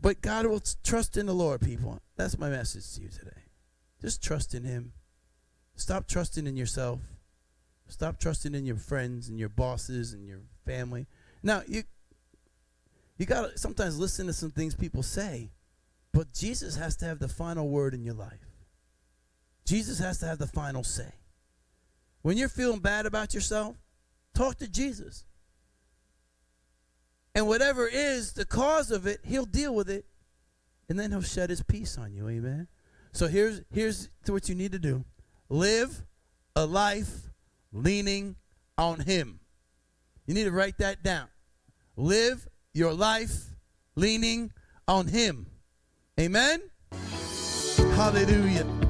But 0.00 0.22
God 0.22 0.46
will 0.46 0.62
trust 0.82 1.16
in 1.16 1.26
the 1.26 1.34
Lord, 1.34 1.60
people. 1.60 2.00
That's 2.16 2.38
my 2.38 2.48
message 2.48 2.94
to 2.94 3.02
you 3.02 3.08
today. 3.08 3.42
Just 4.00 4.22
trust 4.22 4.54
in 4.54 4.64
Him. 4.64 4.92
Stop 5.76 6.08
trusting 6.08 6.46
in 6.46 6.56
yourself. 6.56 7.00
Stop 7.88 8.18
trusting 8.18 8.54
in 8.54 8.64
your 8.64 8.76
friends 8.76 9.28
and 9.28 9.38
your 9.38 9.48
bosses 9.48 10.12
and 10.12 10.26
your 10.26 10.40
family. 10.64 11.06
Now, 11.42 11.62
you 11.66 11.82
you 13.18 13.26
got 13.26 13.50
to 13.50 13.58
sometimes 13.58 13.98
listen 13.98 14.26
to 14.28 14.32
some 14.32 14.50
things 14.50 14.74
people 14.74 15.02
say, 15.02 15.50
but 16.12 16.32
Jesus 16.32 16.76
has 16.76 16.96
to 16.96 17.04
have 17.04 17.18
the 17.18 17.28
final 17.28 17.68
word 17.68 17.92
in 17.92 18.02
your 18.02 18.14
life. 18.14 18.46
Jesus 19.66 19.98
has 19.98 20.18
to 20.20 20.26
have 20.26 20.38
the 20.38 20.46
final 20.46 20.82
say. 20.82 21.12
When 22.22 22.38
you're 22.38 22.48
feeling 22.48 22.80
bad 22.80 23.04
about 23.04 23.34
yourself, 23.34 23.76
talk 24.34 24.56
to 24.56 24.68
Jesus. 24.68 25.24
And 27.34 27.46
whatever 27.46 27.86
is 27.86 28.32
the 28.32 28.44
cause 28.44 28.90
of 28.90 29.06
it, 29.06 29.20
he'll 29.24 29.44
deal 29.44 29.74
with 29.74 29.88
it. 29.88 30.04
And 30.88 30.98
then 30.98 31.12
he'll 31.12 31.22
shed 31.22 31.50
his 31.50 31.62
peace 31.62 31.96
on 31.96 32.12
you. 32.12 32.28
Amen. 32.28 32.66
So 33.12 33.28
here's 33.28 33.62
here's 33.72 34.08
what 34.26 34.48
you 34.48 34.54
need 34.54 34.72
to 34.72 34.78
do. 34.78 35.04
Live 35.48 36.04
a 36.56 36.66
life 36.66 37.30
leaning 37.72 38.36
on 38.76 39.00
him. 39.00 39.40
You 40.26 40.34
need 40.34 40.44
to 40.44 40.52
write 40.52 40.78
that 40.78 41.02
down. 41.02 41.28
Live 41.96 42.48
your 42.72 42.92
life 42.92 43.46
leaning 43.94 44.52
on 44.86 45.06
him. 45.08 45.46
Amen. 46.18 46.60
Hallelujah. 47.94 48.89